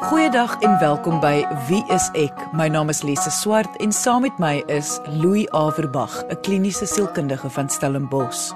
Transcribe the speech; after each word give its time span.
Goeiedag 0.00 0.60
en 0.60 0.78
welkom 0.78 1.18
by 1.20 1.42
Wie 1.68 1.82
is 1.92 2.06
ek? 2.16 2.38
My 2.56 2.70
naam 2.72 2.88
is 2.88 3.02
Lise 3.04 3.28
Swart 3.28 3.74
en 3.84 3.90
saam 3.92 4.22
met 4.24 4.38
my 4.40 4.62
is 4.72 4.94
Louis 5.04 5.44
Averbag, 5.52 6.14
'n 6.24 6.40
kliniese 6.40 6.86
sielkundige 6.86 7.50
van 7.50 7.68
Stellenbosch. 7.68 8.54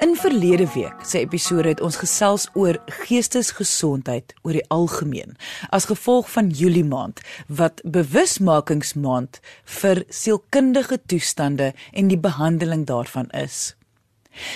In 0.00 0.16
verlede 0.16 0.72
week 0.72 1.04
se 1.04 1.18
episode 1.18 1.68
het 1.68 1.80
ons 1.80 1.96
gesels 1.96 2.48
oor 2.54 2.80
geestesgesondheid 2.86 4.34
oor 4.42 4.52
die 4.52 4.68
algemeen 4.68 5.36
as 5.68 5.84
gevolg 5.84 6.30
van 6.30 6.48
Julie 6.48 6.84
maand 6.84 7.20
wat 7.46 7.82
bewusmakingsmaand 7.84 9.40
vir 9.64 10.04
sielkundige 10.08 11.00
toestande 11.06 11.74
en 11.92 12.08
die 12.08 12.18
behandeling 12.18 12.86
daarvan 12.86 13.28
is. 13.28 13.76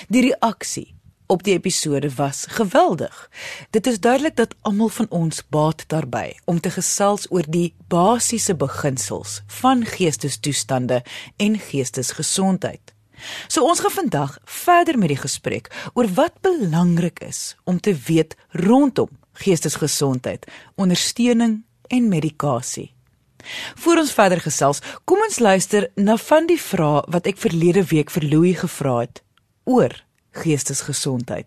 Die 0.09 0.33
reaksie 0.33 0.96
op 1.27 1.43
die 1.43 1.55
episode 1.55 2.11
was 2.15 2.45
geweldig. 2.49 3.31
Dit 3.71 3.87
is 3.87 4.01
duidelik 4.01 4.37
dat 4.37 4.55
almal 4.61 4.89
van 4.89 5.07
ons 5.09 5.43
baat 5.49 5.85
daarbey 5.87 6.39
om 6.45 6.61
te 6.61 6.71
gesels 6.71 7.27
oor 7.31 7.45
die 7.49 7.75
basiese 7.89 8.55
beginsels 8.55 9.43
van 9.47 9.85
geestestoestande 9.85 11.03
en 11.37 11.59
geestesgesondheid. 11.59 12.95
So 13.49 13.65
ons 13.65 13.81
gaan 13.81 13.91
vandag 13.95 14.39
verder 14.45 14.99
met 14.99 15.09
die 15.09 15.21
gesprek 15.21 15.71
oor 15.95 16.09
wat 16.15 16.41
belangrik 16.41 17.21
is 17.25 17.57
om 17.65 17.81
te 17.81 17.97
weet 18.07 18.37
rondom 18.51 19.09
geestesgesondheid, 19.33 20.47
ondersteuning 20.75 21.65
en 21.87 22.09
medikasie. 22.09 22.93
Voor 23.75 24.01
ons 24.01 24.13
verder 24.13 24.41
gesels, 24.41 24.81
kom 25.05 25.21
ons 25.23 25.39
luister 25.39 25.91
na 25.95 26.17
van 26.17 26.49
die 26.49 26.61
vrae 26.61 27.05
wat 27.13 27.29
ek 27.31 27.39
verlede 27.39 27.85
week 27.93 28.11
vir 28.11 28.27
Louis 28.31 28.59
gevra 28.59 28.99
het 29.05 29.23
oor 29.65 29.95
geestesgesondheid. 30.43 31.47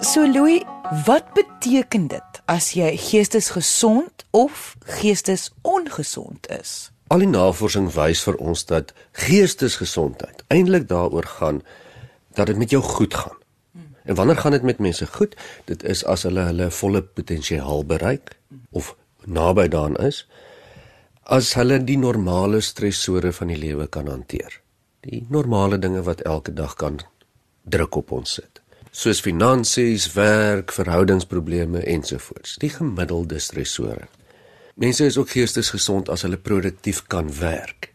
So 0.00 0.26
Louis, 0.26 0.62
wat 1.06 1.32
beteken 1.34 2.06
dit 2.12 2.40
as 2.44 2.72
jy 2.76 2.92
geestesgesond 3.00 4.24
of 4.30 4.76
geestesongesond 4.98 6.50
is? 6.52 6.90
Al 7.08 7.22
die 7.22 7.30
navorsing 7.30 7.88
wys 7.94 8.22
vir 8.26 8.36
ons 8.42 8.66
dat 8.68 8.92
geestesgesondheid 9.26 10.44
eintlik 10.52 10.88
daaroor 10.90 11.26
gaan 11.38 11.62
dat 12.36 12.50
dit 12.50 12.58
met 12.60 12.70
jou 12.70 12.82
goed 12.82 13.14
gaan. 13.14 13.38
En 14.06 14.14
wanneer 14.14 14.36
gaan 14.36 14.54
dit 14.54 14.62
met 14.62 14.78
mense 14.78 15.06
goed? 15.06 15.34
Dit 15.64 15.82
is 15.82 16.04
as 16.04 16.22
hulle 16.28 16.44
hulle 16.50 16.70
volle 16.70 17.02
potensiaal 17.02 17.82
bereik 17.84 18.36
of 18.70 18.94
naby 19.24 19.66
daaraan 19.68 19.96
is. 19.96 20.26
As 21.22 21.54
hulle 21.58 21.80
die 21.82 21.98
normale 21.98 22.60
stresore 22.60 23.32
van 23.32 23.50
die 23.50 23.58
lewe 23.58 23.88
kan 23.90 24.06
hanteer 24.06 24.60
die 25.06 25.24
normale 25.30 25.78
dinge 25.78 26.02
wat 26.02 26.20
elke 26.26 26.52
dag 26.52 26.74
kan 26.74 26.98
druk 27.62 27.94
op 27.94 28.12
ons 28.12 28.38
sit. 28.38 28.62
Soos 28.90 29.20
finansies, 29.20 30.08
werk, 30.16 30.72
verhoudingsprobleme 30.72 31.82
ensovoorts. 31.84 32.56
Die 32.62 32.70
gemiddelde 32.72 33.38
stresore. 33.38 34.08
Mense 34.74 35.04
is 35.04 35.18
ook 35.20 35.30
geestesgesond 35.30 36.08
as 36.12 36.24
hulle 36.24 36.40
produktief 36.40 37.02
kan 37.12 37.28
werk. 37.38 37.92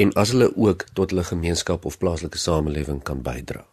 En 0.00 0.12
as 0.18 0.32
hulle 0.34 0.50
ook 0.56 0.86
tot 0.94 1.10
hulle 1.12 1.26
gemeenskap 1.26 1.84
of 1.84 1.98
plaaslike 1.98 2.38
samelewing 2.38 3.02
kan 3.02 3.22
bydra. 3.22 3.64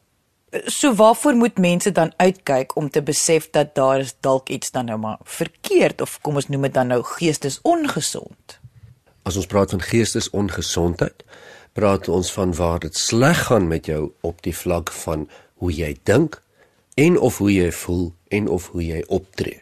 So 0.72 0.94
waarvoor 0.96 1.36
moet 1.36 1.60
mense 1.60 1.92
dan 1.92 2.14
uitkyk 2.18 2.76
om 2.80 2.90
te 2.90 3.04
besef 3.04 3.50
dat 3.50 3.76
daar 3.76 4.00
is 4.00 4.16
dalk 4.20 4.50
iets 4.50 4.72
dan 4.72 4.86
nou 4.86 4.98
maar 5.00 5.20
verkeerd 5.24 6.02
of 6.02 6.20
kom 6.22 6.40
ons 6.40 6.48
noem 6.48 6.68
dit 6.70 6.74
dan 6.74 6.88
nou 6.88 7.02
geestesongesond? 7.04 8.60
As 9.28 9.36
ons 9.36 9.46
praat 9.46 9.70
van 9.76 9.84
geestesongesondheid, 9.84 11.24
praat 11.78 12.08
ons 12.10 12.32
van 12.34 12.54
waar 12.58 12.80
dit 12.82 12.98
sleg 12.98 13.44
gaan 13.46 13.68
met 13.70 13.86
jou 13.86 14.10
op 14.26 14.42
die 14.42 14.56
vlak 14.56 14.90
van 15.04 15.28
hoe 15.62 15.70
jy 15.74 15.92
dink 16.10 16.40
en 16.98 17.20
of 17.22 17.38
hoe 17.38 17.52
jy 17.54 17.70
voel 17.72 18.08
en 18.34 18.48
of 18.50 18.70
hoe 18.74 18.86
jy 18.86 19.04
optree. 19.14 19.62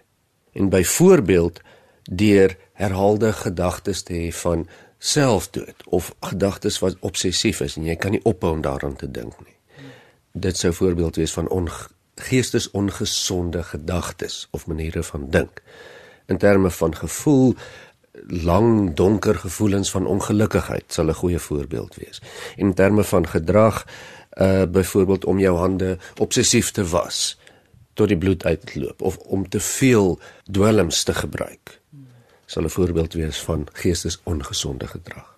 En 0.55 0.69
byvoorbeeld 0.71 1.59
deur 2.07 2.55
herhaalde 2.79 3.33
gedagtes 3.33 4.03
te 4.07 4.15
hê 4.15 4.29
van 4.31 4.63
selfdood 4.99 5.83
of 5.91 6.13
gedagtes 6.19 6.79
wat 6.79 6.95
obsessief 6.99 7.59
is 7.65 7.75
en 7.75 7.89
jy 7.89 7.97
kan 7.99 8.15
nie 8.15 8.23
ophou 8.23 8.53
om 8.55 8.63
daaraan 8.63 8.95
te 8.95 9.11
dink 9.11 9.35
nie. 9.43 9.57
Dit 10.31 10.57
sou 10.57 10.71
voorbeeld 10.73 11.19
wees 11.19 11.35
van 11.35 11.51
geestesongesonde 12.15 13.63
gedagtes 13.63 14.47
of 14.51 14.67
maniere 14.67 15.03
van 15.03 15.27
dink. 15.29 15.59
In 16.31 16.37
terme 16.37 16.71
van 16.71 16.95
gevoel 16.95 17.55
lang 18.27 18.95
donker 18.95 19.35
gevoelens 19.35 19.91
van 19.91 20.05
ongelukkigheid 20.05 20.83
sal 20.87 21.07
'n 21.07 21.13
goeie 21.13 21.39
voorbeeld 21.39 21.95
wees. 21.95 22.21
In 22.55 22.73
terme 22.73 23.03
van 23.03 23.27
gedrag 23.27 23.85
uh 24.33 24.63
byvoorbeeld 24.63 25.25
om 25.25 25.39
jou 25.39 25.57
hande 25.57 25.97
obsessief 26.19 26.71
te 26.71 26.87
was 26.87 27.39
tot 27.93 28.07
die 28.07 28.17
bloed 28.17 28.45
uitloop 28.45 29.01
of 29.01 29.17
om 29.17 29.49
te 29.49 29.59
veel 29.59 30.19
dwelms 30.51 31.03
te 31.03 31.13
gebruik 31.13 31.81
sal 32.45 32.63
'n 32.63 32.69
voorbeeld 32.69 33.13
wees 33.13 33.37
van 33.37 33.67
geestesongesonde 33.73 34.87
gedrag. 34.87 35.37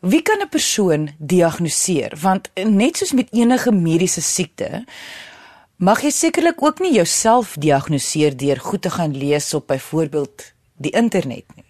Wie 0.00 0.22
kan 0.22 0.38
'n 0.42 0.48
persoon 0.48 1.10
diagnoseer? 1.18 2.18
Want 2.20 2.50
net 2.54 2.96
soos 2.96 3.12
met 3.12 3.28
enige 3.30 3.72
mediese 3.72 4.22
siekte 4.22 4.84
mag 5.76 6.00
jy 6.02 6.10
sekerlik 6.10 6.62
ook 6.62 6.78
nie 6.78 6.94
jouself 6.94 7.56
diagnoseer 7.58 8.36
deur 8.36 8.60
goed 8.60 8.82
te 8.82 8.90
gaan 8.90 9.16
lees 9.16 9.54
op 9.54 9.66
byvoorbeeld 9.66 10.52
die 10.76 10.90
internet 10.90 11.44
nie. 11.54 11.65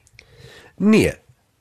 Nee, 0.77 1.13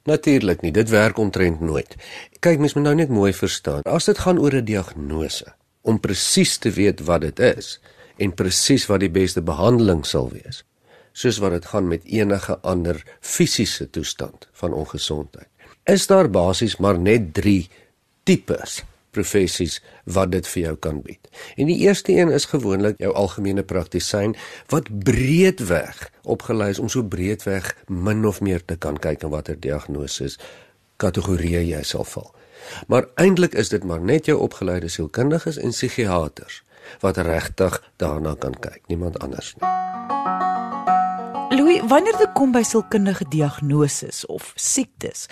natuurlik 0.03 0.61
nie. 0.61 0.71
Dit 0.71 0.89
werk 0.89 1.17
ontrent 1.17 1.59
nooit. 1.59 1.95
Kyk, 2.39 2.59
mens 2.59 2.73
moet 2.73 2.83
nou 2.83 2.95
net 2.95 3.09
mooi 3.09 3.33
verstaan. 3.33 3.81
As 3.87 4.05
dit 4.05 4.17
gaan 4.17 4.39
oor 4.39 4.53
'n 4.53 4.65
diagnose, 4.65 5.53
om 5.81 5.99
presies 5.99 6.57
te 6.57 6.71
weet 6.71 6.99
wat 7.05 7.21
dit 7.21 7.39
is 7.39 7.79
en 8.17 8.33
presies 8.33 8.85
wat 8.85 8.99
die 8.99 9.09
beste 9.09 9.41
behandeling 9.41 10.05
sal 10.05 10.29
wees, 10.29 10.63
soos 11.11 11.37
wat 11.37 11.51
dit 11.51 11.65
gaan 11.65 11.87
met 11.87 12.03
enige 12.03 12.59
ander 12.59 13.03
fisiese 13.19 13.89
toestand 13.89 14.47
van 14.51 14.73
ongesondheid. 14.73 15.47
Is 15.83 16.07
daar 16.07 16.29
basies 16.29 16.77
maar 16.77 16.99
net 16.99 17.33
3 17.33 17.69
tipes 18.23 18.83
professies 19.15 19.79
wat 20.03 20.33
dit 20.35 20.47
vir 20.53 20.61
jou 20.63 20.75
kan 20.87 21.01
bied. 21.05 21.31
En 21.55 21.71
die 21.71 21.79
eerste 21.87 22.13
een 22.13 22.33
is 22.35 22.49
gewoonlik 22.51 22.99
jou 23.01 23.13
algemene 23.15 23.63
praktisyn 23.63 24.35
wat 24.73 24.91
breedweg 25.07 26.09
opgelei 26.23 26.69
is 26.75 26.81
om 26.83 26.91
so 26.91 27.03
breedweg 27.03 27.71
min 27.87 28.25
of 28.27 28.41
meer 28.41 28.65
te 28.65 28.77
kan 28.77 28.99
kyk 28.99 29.23
en 29.23 29.33
watter 29.33 29.59
diagnose 29.59 30.35
kategorie 31.01 31.57
jy 31.59 31.83
sal 31.83 32.07
val. 32.07 32.31
Maar 32.87 33.07
eintlik 33.21 33.53
is 33.53 33.69
dit 33.69 33.83
maar 33.83 34.01
net 34.01 34.25
jou 34.25 34.39
opgeleide 34.39 34.89
sielkundiges 34.89 35.57
en 35.61 35.75
psigiaters 35.75 36.63
wat 37.01 37.17
regtig 37.17 37.81
daarna 37.97 38.35
kan 38.39 38.53
kyk, 38.59 38.81
niemand 38.87 39.19
anders 39.19 39.55
nie. 39.57 40.44
Louis, 41.75 41.89
wanneer 41.89 42.15
dit 42.17 42.31
kom 42.33 42.53
by 42.55 42.61
sielkundige 42.63 43.25
diagnoses 43.27 44.23
of 44.31 44.53
siektes, 44.55 45.25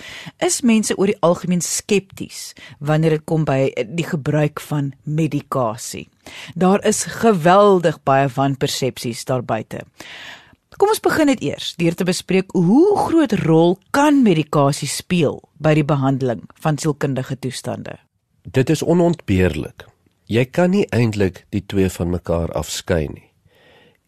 is 0.44 0.62
mense 0.62 0.96
oor 0.98 1.08
die 1.08 1.20
algemeen 1.24 1.62
skepties 1.64 2.52
wanneer 2.84 3.16
dit 3.16 3.24
kom 3.24 3.46
by 3.48 3.72
die 3.88 4.04
gebruik 4.04 4.60
van 4.68 4.92
medikasie. 5.04 6.10
Daar 6.56 6.84
is 6.84 7.06
geweldig 7.22 8.02
baie 8.04 8.28
wanpersepsies 8.28 9.24
daar 9.30 9.44
buite. 9.44 9.86
Kom 10.76 10.92
ons 10.92 11.04
begin 11.04 11.32
net 11.32 11.44
eers 11.46 11.76
deur 11.80 11.96
te 11.96 12.04
bespreek 12.04 12.52
hoe 12.52 12.98
groot 12.98 13.40
rol 13.46 13.78
kan 13.96 14.24
medikasie 14.26 14.90
speel 14.92 15.40
by 15.64 15.78
die 15.80 15.88
behandeling 15.88 16.44
van 16.60 16.78
sielkundige 16.78 17.40
toestande. 17.40 18.02
Dit 18.44 18.70
is 18.70 18.84
onontbeerlik. 18.84 19.88
Jy 20.28 20.50
kan 20.52 20.76
nie 20.76 20.88
eintlik 20.92 21.46
die 21.56 21.64
twee 21.64 21.88
van 21.88 22.12
mekaar 22.12 22.52
afskei 22.52 23.06
nie. 23.08 23.23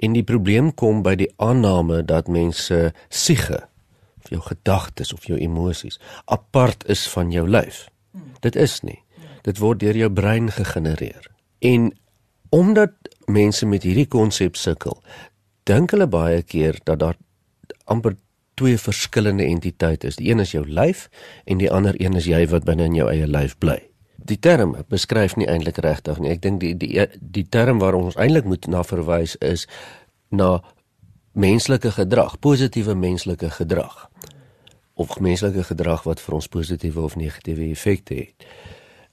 En 0.03 0.13
die 0.13 0.23
probleem 0.23 0.73
kom 0.73 1.03
by 1.06 1.16
die 1.19 1.29
aanname 1.41 2.01
dat 2.03 2.28
mense 2.28 2.91
siege 3.09 3.61
of 4.23 4.29
jou 4.33 4.41
gedagtes 4.41 5.13
of 5.13 5.28
jou 5.29 5.39
emosies 5.39 6.00
apart 6.25 6.83
is 6.89 7.06
van 7.13 7.31
jou 7.31 7.47
lyf. 7.47 7.85
Dit 8.41 8.56
is 8.56 8.81
nie. 8.81 9.01
Dit 9.45 9.61
word 9.61 9.79
deur 9.79 9.95
jou 9.95 10.09
brein 10.11 10.51
gegenereer. 10.51 11.29
En 11.59 11.91
omdat 12.50 12.94
mense 13.25 13.66
met 13.66 13.83
hierdie 13.83 14.07
konsep 14.07 14.56
sukkel, 14.56 15.01
dink 15.63 15.91
hulle 15.94 16.07
baie 16.07 16.41
keer 16.44 16.79
dat 16.83 17.00
daar 17.00 17.17
amper 17.86 18.15
twee 18.56 18.77
verskillende 18.80 19.44
entiteite 19.45 20.07
is. 20.07 20.15
Die 20.15 20.31
een 20.31 20.39
is 20.39 20.53
jou 20.56 20.63
lyf 20.68 21.09
en 21.45 21.59
die 21.62 21.71
ander 21.71 21.98
een 22.01 22.15
is 22.15 22.30
jy 22.30 22.45
wat 22.48 22.65
binne 22.65 22.88
in 22.89 22.95
jou 22.95 23.09
eie 23.12 23.27
lyf 23.27 23.57
bly 23.57 23.81
die 24.25 24.39
term 24.42 24.75
beskryf 24.89 25.36
nie 25.38 25.48
eintlik 25.50 25.77
regtig 25.83 26.19
nie. 26.19 26.31
Ek 26.33 26.42
dink 26.44 26.62
die 26.63 26.74
die 26.77 27.06
die 27.19 27.45
term 27.50 27.81
waar 27.83 27.98
ons 27.98 28.18
eintlik 28.18 28.48
moet 28.50 28.68
na 28.72 28.83
verwys 28.83 29.36
is 29.44 29.68
na 30.33 30.60
menslike 31.36 31.92
gedrag, 31.92 32.39
positiewe 32.39 32.95
menslike 32.95 33.50
gedrag. 33.57 34.07
Of 34.95 35.19
menslike 35.19 35.66
gedrag 35.68 36.06
wat 36.07 36.24
vir 36.24 36.38
ons 36.39 36.48
positiewe 36.48 37.04
of 37.04 37.18
negatiewe 37.19 37.68
effekte 37.69 38.16
het. 38.16 38.48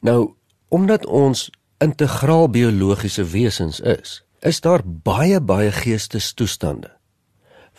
Nou, 0.01 0.35
omdat 0.71 1.07
ons 1.07 1.51
integraal 1.83 2.49
biologiese 2.49 3.25
wesens 3.27 3.81
is, 3.81 4.21
is 4.41 4.61
daar 4.63 4.83
baie 4.85 5.41
baie 5.41 5.71
geestestoestande 5.75 6.91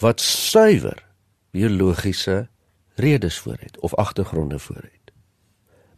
wat 0.02 0.22
suiwer 0.22 1.00
biologiese 1.54 2.48
redes 2.96 3.38
voor 3.40 3.58
het 3.60 3.80
of 3.80 3.96
agtergronde 3.96 4.60
voor 4.60 4.84
het. 4.84 5.14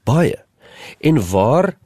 Baie 0.03 0.45
En 0.99 1.29
waar 1.29 1.77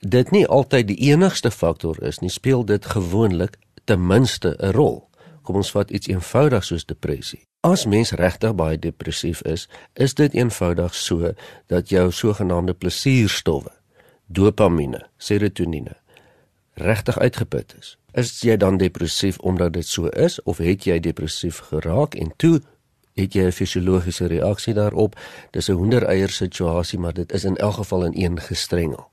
dit 0.00 0.30
nie 0.30 0.46
altyd 0.46 0.88
die 0.88 0.98
enigste 1.10 1.50
faktor 1.50 2.02
is 2.02 2.18
nie, 2.18 2.30
speel 2.30 2.64
dit 2.64 2.86
gewoonlik 2.86 3.56
ten 3.84 4.06
minste 4.06 4.56
'n 4.58 4.70
rol. 4.70 5.04
kom 5.46 5.56
ons 5.56 5.70
vat 5.70 5.90
iets 5.90 6.10
eenvoudig 6.10 6.64
soos 6.64 6.84
depressie. 6.84 7.44
As 7.66 7.86
mens 7.86 8.10
regtig 8.18 8.54
baie 8.58 8.78
depressief 8.78 9.42
is, 9.42 9.68
is 9.94 10.14
dit 10.14 10.34
eenvoudig 10.34 10.94
so 10.94 11.32
dat 11.66 11.88
jou 11.88 12.12
sogenaamde 12.12 12.74
plesierstowwe, 12.74 13.70
dopamine, 14.26 15.06
serotonine, 15.16 15.96
regtig 16.74 17.18
uitgeput 17.18 17.74
is. 17.78 17.96
Is 18.12 18.40
jy 18.40 18.56
dan 18.56 18.78
depressief 18.80 19.38
omdat 19.38 19.72
dit 19.72 19.86
so 19.86 20.08
is 20.08 20.42
of 20.42 20.58
het 20.58 20.84
jy 20.84 20.98
depressief 21.00 21.58
geraak 21.70 22.14
en 22.14 22.32
toe 22.36 22.60
het 23.16 23.32
jy 23.32 23.46
'n 23.46 23.52
fisiologiese 23.52 24.26
reaksie 24.26 24.74
daarop? 24.74 25.16
Dis 25.50 25.68
'n 25.68 25.72
hoendereier 25.72 26.30
situasie, 26.30 26.98
maar 26.98 27.12
dit 27.12 27.32
is 27.32 27.44
in 27.44 27.56
elk 27.56 27.74
geval 27.74 28.04
in 28.04 28.24
een 28.24 28.40
gestrengel. 28.40 29.10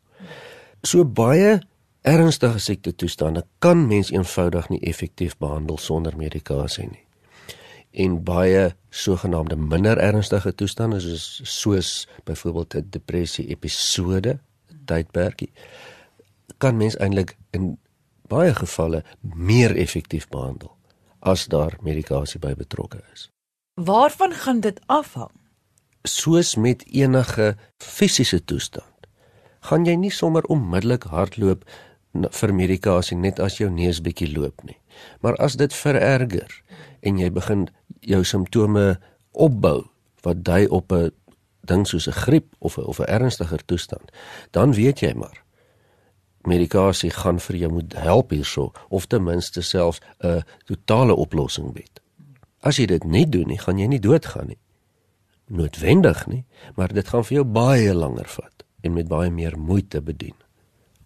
So 0.82 1.06
baie 1.06 1.62
ernstige 2.02 2.60
siekte 2.60 2.96
toestande 2.96 3.46
kan 3.60 3.88
mens 3.88 4.12
eenvoudig 4.12 4.70
nie 4.70 4.80
effektief 4.80 5.38
behandel 5.38 5.78
sonder 5.78 6.18
medikasie 6.18 6.88
nie. 6.90 7.06
En 7.92 8.24
baie 8.24 8.76
sogenaamde 8.90 9.56
minder 9.56 9.98
ernstige 9.98 10.56
toestande 10.56 11.00
soos 11.00 11.42
soos 11.44 12.08
byvoorbeeld 12.24 12.76
'n 12.76 12.88
depressie 12.90 13.48
episode, 13.48 14.40
tydperkie, 14.86 15.52
kan 16.58 16.78
mens 16.78 16.98
eintlik 16.98 17.38
in 17.52 17.78
baie 18.28 18.54
gevalle 18.56 19.04
meer 19.22 19.76
effektief 19.76 20.28
behandel 20.28 20.76
as 21.20 21.48
daar 21.48 21.78
medikasie 21.82 22.40
by 22.40 22.54
betrokke 22.54 23.02
is. 23.14 23.33
Waarvan 23.74 24.34
gaan 24.34 24.60
dit 24.60 24.82
afhang? 24.86 25.32
Soos 26.04 26.56
met 26.56 26.86
enige 26.86 27.56
fisiese 27.78 28.44
toestand, 28.46 29.08
gaan 29.60 29.88
jy 29.90 29.96
nie 29.98 30.12
sommer 30.14 30.46
onmiddellik 30.46 31.08
hardloop 31.10 31.64
vir 32.14 32.54
medikasie 32.54 33.18
net 33.18 33.40
as 33.42 33.58
jou 33.58 33.72
neus 33.74 34.04
bietjie 34.06 34.30
loop 34.30 34.62
nie. 34.62 34.78
Maar 35.26 35.40
as 35.42 35.58
dit 35.58 35.74
vererger 35.74 36.54
en 37.02 37.18
jy 37.18 37.32
begin 37.34 37.66
jou 38.06 38.22
simptome 38.22 39.00
opbou 39.32 39.90
wat 40.22 40.46
dui 40.46 40.68
op 40.70 40.94
'n 40.94 41.10
ding 41.66 41.88
soos 41.88 42.08
'n 42.08 42.20
griep 42.26 42.54
of 42.60 42.78
'n 42.78 42.86
of 42.86 43.00
'n 43.00 43.10
ernstiger 43.10 43.66
toestand, 43.66 44.12
dan 44.52 44.74
weet 44.74 45.00
jy 45.00 45.14
maar 45.14 45.44
medikasie 46.46 47.10
gaan 47.10 47.40
vir 47.40 47.56
jou 47.56 47.72
moet 47.72 47.94
help 47.94 48.30
hierso 48.30 48.72
of 48.90 49.08
ten 49.08 49.24
minste 49.24 49.62
selfs 49.62 50.00
'n 50.20 50.44
totale 50.66 51.16
oplossing 51.16 51.74
bied. 51.74 52.03
As 52.64 52.80
jy 52.80 52.88
dit 52.88 53.04
nie 53.04 53.26
doen 53.28 53.50
nie, 53.52 53.60
gaan 53.60 53.80
jy 53.82 53.90
nie 53.92 54.00
doodgaan 54.00 54.54
nie. 54.54 54.60
Noodwendig 55.52 56.24
nie, 56.32 56.46
maar 56.80 56.94
dit 56.96 57.08
gaan 57.08 57.26
vir 57.28 57.42
jou 57.42 57.46
baie 57.46 57.92
langer 57.94 58.30
vat 58.38 58.64
en 58.84 58.96
met 58.96 59.08
baie 59.08 59.32
meer 59.32 59.58
moeite 59.60 60.02
bedien 60.02 60.36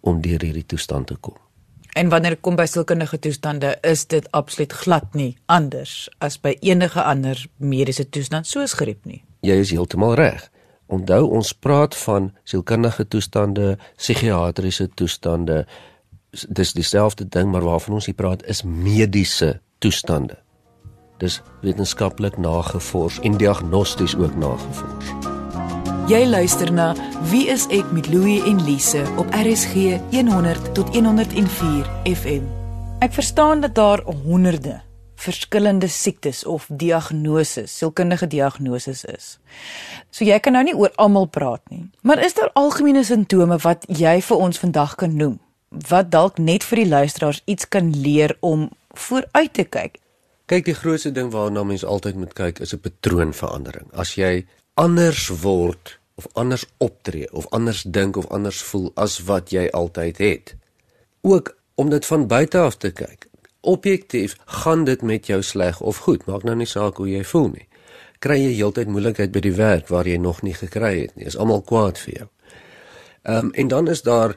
om 0.06 0.22
deur 0.22 0.42
hierdie 0.42 0.66
toestand 0.66 1.10
te 1.10 1.16
kom. 1.18 1.36
En 1.98 2.08
wanneer 2.12 2.36
dit 2.36 2.44
kom 2.46 2.54
by 2.54 2.66
sielkundige 2.70 3.18
toestande, 3.18 3.72
is 3.82 4.06
dit 4.06 4.26
absoluut 4.36 4.72
glad 4.84 5.14
nie 5.18 5.32
anders 5.50 6.06
as 6.22 6.38
by 6.38 6.54
enige 6.62 7.02
ander 7.02 7.40
mediese 7.58 8.06
toestand 8.06 8.46
soos 8.46 8.76
griep 8.78 9.02
nie. 9.02 9.24
Jy 9.42 9.58
is 9.64 9.74
heeltemal 9.74 10.14
reg. 10.18 10.44
Onthou 10.88 11.26
ons 11.36 11.52
praat 11.52 11.96
van 12.06 12.30
sielkundige 12.48 13.04
toestande, 13.10 13.76
psigiatriese 13.98 14.88
toestande. 14.94 15.64
Dis 16.48 16.72
dieselfde 16.72 17.26
ding, 17.28 17.50
maar 17.50 17.66
waarvan 17.66 17.98
ons 17.98 18.06
hier 18.06 18.16
praat 18.16 18.46
is 18.46 18.62
mediese 18.62 19.58
toestande. 19.82 20.38
Dis 21.18 21.40
wetenskaplik 21.66 22.36
nagevors 22.38 23.20
en 23.26 23.36
diagnosties 23.36 24.14
ook 24.16 24.36
nagevors. 24.38 25.08
Jy 26.06 26.20
luister 26.26 26.70
na 26.72 26.92
Wie 27.28 27.48
is 27.50 27.66
ek 27.74 27.90
met 27.92 28.06
Louie 28.12 28.38
en 28.46 28.62
Lise 28.62 29.02
op 29.18 29.26
RSG 29.34 29.98
100 30.14 30.70
tot 30.78 30.94
104 30.94 31.90
FM. 32.06 32.46
Ek 33.02 33.12
verstaan 33.12 33.60
dat 33.60 33.74
daar 33.74 34.04
honderde 34.22 34.80
verskillende 35.18 35.88
siektes 35.90 36.44
of 36.44 36.68
diagnoses, 36.70 37.76
sielkundige 37.78 38.26
diagnoses 38.26 39.04
is. 39.04 39.38
So 40.10 40.24
jy 40.24 40.38
kan 40.38 40.54
nou 40.54 40.62
nie 40.64 40.78
oor 40.78 40.94
almal 41.02 41.26
praat 41.26 41.62
nie, 41.68 41.88
maar 42.06 42.22
is 42.22 42.38
daar 42.38 42.54
algemene 42.54 43.02
simptome 43.04 43.58
wat 43.66 43.82
jy 43.90 44.20
vir 44.22 44.48
ons 44.48 44.62
vandag 44.62 44.94
kan 45.02 45.16
noem 45.18 45.38
wat 45.90 46.12
dalk 46.14 46.38
net 46.38 46.64
vir 46.64 46.84
die 46.84 46.88
luisteraars 46.88 47.42
iets 47.44 47.66
kan 47.68 47.90
leer 47.92 48.38
om 48.40 48.70
vooruit 48.94 49.52
te 49.52 49.66
kyk? 49.66 49.98
Kyk, 50.48 50.64
die 50.64 50.74
grootste 50.74 51.12
ding 51.12 51.28
waarna 51.32 51.62
mens 51.64 51.84
altyd 51.84 52.16
moet 52.16 52.32
kyk 52.32 52.60
is 52.64 52.72
'n 52.74 52.80
patroonverandering. 52.80 53.92
As 53.92 54.14
jy 54.16 54.46
anders 54.74 55.28
word 55.28 55.98
of 56.16 56.26
anders 56.32 56.64
optree 56.78 57.28
of 57.32 57.46
anders 57.50 57.82
dink 57.82 58.16
of 58.16 58.26
anders 58.26 58.62
voel 58.62 58.90
as 58.94 59.18
wat 59.28 59.50
jy 59.50 59.68
altyd 59.70 60.18
het. 60.18 60.56
Ook 61.20 61.56
om 61.74 61.90
dit 61.90 62.06
van 62.06 62.26
buite 62.26 62.58
af 62.58 62.76
te 62.76 62.90
kyk 62.90 63.28
objektief 63.60 64.36
gaan 64.44 64.84
dit 64.84 65.02
met 65.02 65.26
jou 65.26 65.42
sleg 65.42 65.80
of 65.80 65.96
goed, 65.96 66.26
maak 66.26 66.42
nou 66.42 66.56
nie 66.56 66.66
saak 66.66 66.96
hoe 66.96 67.08
jy 67.10 67.24
voel 67.24 67.50
nie. 67.52 67.66
Kry 68.24 68.38
jy 68.40 68.54
heeltyd 68.56 68.90
moeilikheid 68.90 69.32
by 69.34 69.42
die 69.44 69.54
werk 69.54 69.90
waar 69.92 70.08
jy 70.08 70.18
nog 70.18 70.42
nie 70.42 70.54
gekry 70.56 70.94
het 71.04 71.16
nie, 71.16 71.26
is 71.28 71.36
almal 71.36 71.62
kwaad 71.62 71.98
vir 71.98 72.14
jou. 72.14 72.28
Ehm 73.28 73.50
um, 73.50 73.52
en 73.52 73.68
dan 73.68 73.88
is 73.88 74.02
daar 74.02 74.36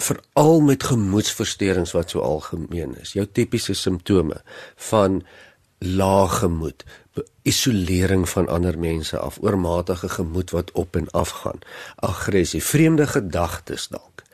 veral 0.00 0.60
met 0.60 0.84
gemoedsversteurings 0.88 1.92
wat 1.92 2.10
so 2.10 2.20
algemeen 2.24 2.96
is. 3.00 3.12
Jou 3.12 3.26
tipiese 3.26 3.74
simptome 3.74 4.42
van 4.90 5.22
lae 5.80 6.28
gemoed, 6.28 6.84
isolering 7.48 8.28
van 8.28 8.48
ander 8.48 8.78
mense 8.78 9.18
af, 9.18 9.38
oormatige 9.40 10.08
gemoed 10.08 10.50
wat 10.50 10.72
op 10.72 10.96
en 10.96 11.10
af 11.10 11.30
gaan, 11.42 11.58
aggressie, 11.96 12.62
vreemde 12.64 13.06
gedagtes 13.06 13.88
dalk. 13.88 14.24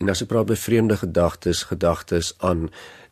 En 0.00 0.10
as 0.12 0.20
jy 0.20 0.26
praat 0.28 0.50
by 0.50 0.58
vreemde 0.58 0.96
gedagtes, 0.98 1.62
gedagtes 1.70 2.34
aan 2.38 2.68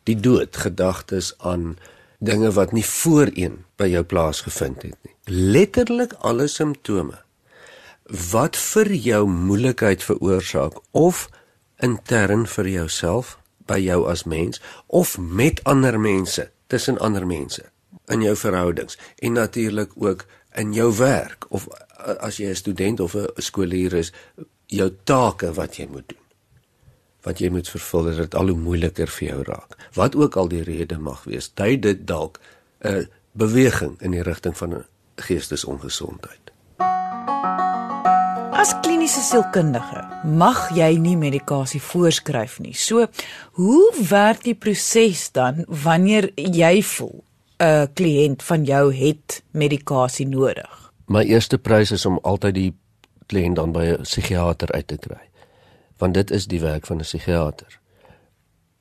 die 0.09 0.17
dood, 0.19 0.57
gedagtes 0.57 1.33
aan 1.37 1.77
dinge 2.19 2.51
wat 2.53 2.73
nie 2.75 2.85
voorheen 2.85 3.61
by 3.81 3.89
jou 3.89 4.03
plaasgevind 4.05 4.83
het 4.85 4.97
nie. 5.01 5.15
Letterlik 5.25 6.13
alle 6.19 6.47
simptome 6.51 7.21
wat 8.31 8.57
vir 8.59 8.91
jou 8.91 9.21
moeilikheid 9.29 10.03
veroorsaak 10.03 10.81
of 10.91 11.29
intern 11.81 12.45
vir 12.47 12.67
jouself 12.67 13.37
by 13.67 13.79
jou 13.81 14.05
as 14.09 14.23
mens 14.23 14.61
of 14.87 15.17
met 15.17 15.63
ander 15.63 15.99
mense, 15.99 16.49
tussen 16.67 16.99
ander 16.99 17.27
mense 17.27 17.63
in 18.11 18.21
jou 18.21 18.35
verhoudings 18.35 18.97
en 19.19 19.33
natuurlik 19.33 19.91
ook 19.95 20.25
in 20.55 20.73
jou 20.73 20.89
werk 20.97 21.45
of 21.49 21.67
as 22.19 22.37
jy 22.37 22.49
'n 22.49 22.55
student 22.55 22.99
of 22.99 23.15
'n 23.15 23.27
skoolier 23.37 23.93
is, 23.93 24.11
jou 24.65 24.91
take 25.03 25.53
wat 25.53 25.77
jy 25.77 25.87
moet 25.87 26.07
doen 26.07 26.21
wat 27.21 27.41
jy 27.41 27.51
moet 27.53 27.69
vervul 27.69 28.09
dit 28.17 28.35
al 28.35 28.47
hoe 28.47 28.57
moeiliker 28.57 29.07
vir 29.07 29.27
jou 29.27 29.41
raak. 29.43 29.77
Wat 29.93 30.15
ook 30.17 30.35
al 30.35 30.49
die 30.51 30.63
rede 30.65 30.97
mag 30.97 31.23
wees, 31.29 31.51
dui 31.53 31.77
dit 31.79 32.07
dalk 32.07 32.39
'n 32.83 33.07
beweging 33.31 34.01
in 34.01 34.11
die 34.11 34.23
rigting 34.23 34.57
van 34.57 34.85
geestesongesondheid. 35.15 36.50
As 38.61 38.75
kliniese 38.83 39.23
sielkundige 39.25 40.03
mag 40.37 40.67
jy 40.77 40.91
nie 41.01 41.15
medikasie 41.17 41.79
voorskryf 41.81 42.59
nie. 42.61 42.75
So, 42.77 43.07
hoe 43.57 43.85
werk 44.05 44.43
die 44.45 44.53
proses 44.53 45.23
dan 45.33 45.63
wanneer 45.65 46.27
jy 46.37 46.83
voel 46.85 47.23
'n 47.57 47.89
kliënt 47.97 48.43
van 48.43 48.61
jou 48.63 48.93
het 48.93 49.41
medikasie 49.51 50.27
nodig? 50.27 50.93
My 51.07 51.23
eerste 51.25 51.57
prys 51.57 51.91
is 51.91 52.05
om 52.05 52.19
altyd 52.21 52.53
die 52.53 52.73
kliënt 53.25 53.55
dan 53.55 53.71
by 53.71 53.97
'n 53.97 54.05
psigiater 54.05 54.69
uit 54.71 54.87
te 54.87 54.97
kry 54.97 55.25
want 55.97 56.13
dit 56.13 56.31
is 56.31 56.45
die 56.45 56.61
werk 56.61 56.85
van 56.85 56.97
'n 56.97 57.09
psigiater 57.09 57.79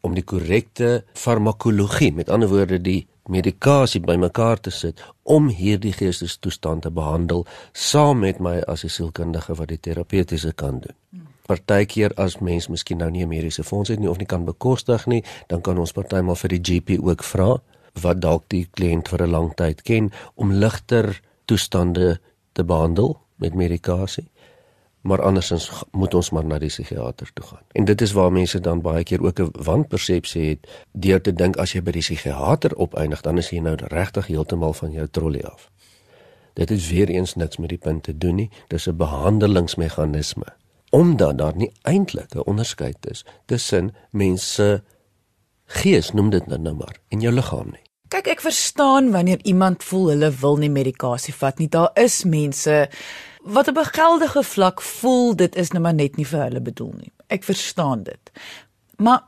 om 0.01 0.15
die 0.15 0.25
korrekte 0.25 1.05
farmakologie, 1.15 2.13
met 2.13 2.29
ander 2.29 2.49
woorde 2.49 2.81
die 2.81 3.07
medikasie 3.29 4.01
bymekaar 4.01 4.61
te 4.61 4.71
sit 4.71 5.03
om 5.23 5.49
hierdie 5.49 5.93
geestestoestand 5.93 6.83
te 6.83 6.91
behandel 6.91 7.47
saam 7.73 8.19
met 8.19 8.41
my 8.41 8.61
as 8.67 8.85
'n 8.85 8.89
sielkundige 8.89 9.55
wat 9.55 9.69
die 9.69 9.81
terapeutiese 9.81 10.53
kan 10.53 10.81
doen. 10.81 11.27
Partykeer 11.47 12.13
as 12.17 12.39
mens 12.39 12.69
miskien 12.69 12.99
nou 12.99 13.11
nie 13.11 13.23
'n 13.23 13.29
mediese 13.29 13.65
fonds 13.65 13.89
het 13.89 13.99
nie 13.99 14.11
of 14.11 14.19
nie 14.19 14.27
kan 14.27 14.45
bekostig 14.45 15.07
nie, 15.07 15.25
dan 15.47 15.61
kan 15.61 15.79
ons 15.79 15.93
partymal 15.93 16.37
vir 16.37 16.49
die 16.49 16.61
GP 16.63 16.99
ook 17.03 17.23
vra 17.23 17.61
wat 18.03 18.21
dalk 18.21 18.45
die 18.49 18.69
kliënt 18.71 19.09
vir 19.09 19.23
'n 19.23 19.31
lang 19.31 19.55
tyd 19.55 19.83
ken 19.83 20.13
om 20.35 20.53
ligter 20.53 21.21
toestande 21.45 22.21
te 22.53 22.65
behandel 22.65 23.19
met 23.37 23.55
medikasie 23.55 24.31
maar 25.01 25.23
andersins 25.23 25.71
moet 25.91 26.15
ons 26.15 26.31
maar 26.31 26.45
na 26.45 26.59
die 26.59 26.69
psigiater 26.69 27.31
toe 27.33 27.45
gaan. 27.47 27.63
En 27.73 27.85
dit 27.85 28.01
is 28.01 28.13
waar 28.13 28.33
mense 28.33 28.61
dan 28.61 28.81
baie 28.81 29.05
keer 29.05 29.23
ook 29.23 29.41
'n 29.41 29.51
wanpersepsie 29.65 30.49
het 30.49 30.69
deur 30.93 31.21
te 31.21 31.33
dink 31.33 31.57
as 31.57 31.73
jy 31.73 31.83
by 31.83 31.91
die 31.91 32.01
psigiater 32.01 32.77
opeindig 32.77 33.21
dan 33.21 33.39
is 33.39 33.51
jy 33.51 33.59
nou 33.59 33.77
regtig 33.77 34.27
heeltemal 34.27 34.73
van 34.73 34.93
jou 34.93 35.07
trollie 35.09 35.47
af. 35.47 35.71
Dit 36.55 36.69
het 36.69 36.89
weer 36.89 37.09
eens 37.09 37.35
niks 37.35 37.57
met 37.57 37.69
die 37.69 37.79
punt 37.79 38.03
te 38.03 38.19
doen 38.19 38.35
nie, 38.35 38.51
dis 38.69 38.87
'n 38.87 38.97
behandelingsmeganisme. 38.97 40.47
Omdat 40.91 41.39
daar 41.39 41.57
nie 41.57 41.73
eintlik 41.83 42.35
'n 42.35 42.45
onderskeid 42.45 43.07
is 43.11 43.25
tussen 43.47 43.95
mense 44.11 44.83
gees 45.67 46.13
noem 46.13 46.31
dit 46.31 46.47
nou, 46.47 46.75
maar 46.75 46.97
en 47.09 47.21
jou 47.21 47.35
liggaam 47.35 47.71
nie. 47.71 47.83
Kyk, 48.09 48.27
ek 48.27 48.41
verstaan 48.41 49.11
wanneer 49.11 49.39
iemand 49.43 49.85
voel 49.85 50.09
hulle 50.09 50.31
wil 50.31 50.57
nie 50.57 50.71
medikasie 50.71 51.35
vat 51.35 51.59
nie. 51.59 51.69
Daar 51.69 51.91
is 51.95 52.25
mense 52.25 52.89
wat 53.43 53.69
op 53.69 53.79
'n 53.79 53.93
geldige 53.93 54.43
vlak 54.43 54.81
voel 54.81 55.37
dit 55.37 55.57
is 55.57 55.71
nou 55.71 55.83
maar 55.83 55.95
net 55.95 56.17
nie 56.17 56.27
vir 56.27 56.43
hulle 56.43 56.61
bedoel 56.61 56.93
nie. 56.97 57.13
Ek 57.27 57.45
verstaan 57.45 58.03
dit. 58.03 58.31
Maar 58.97 59.23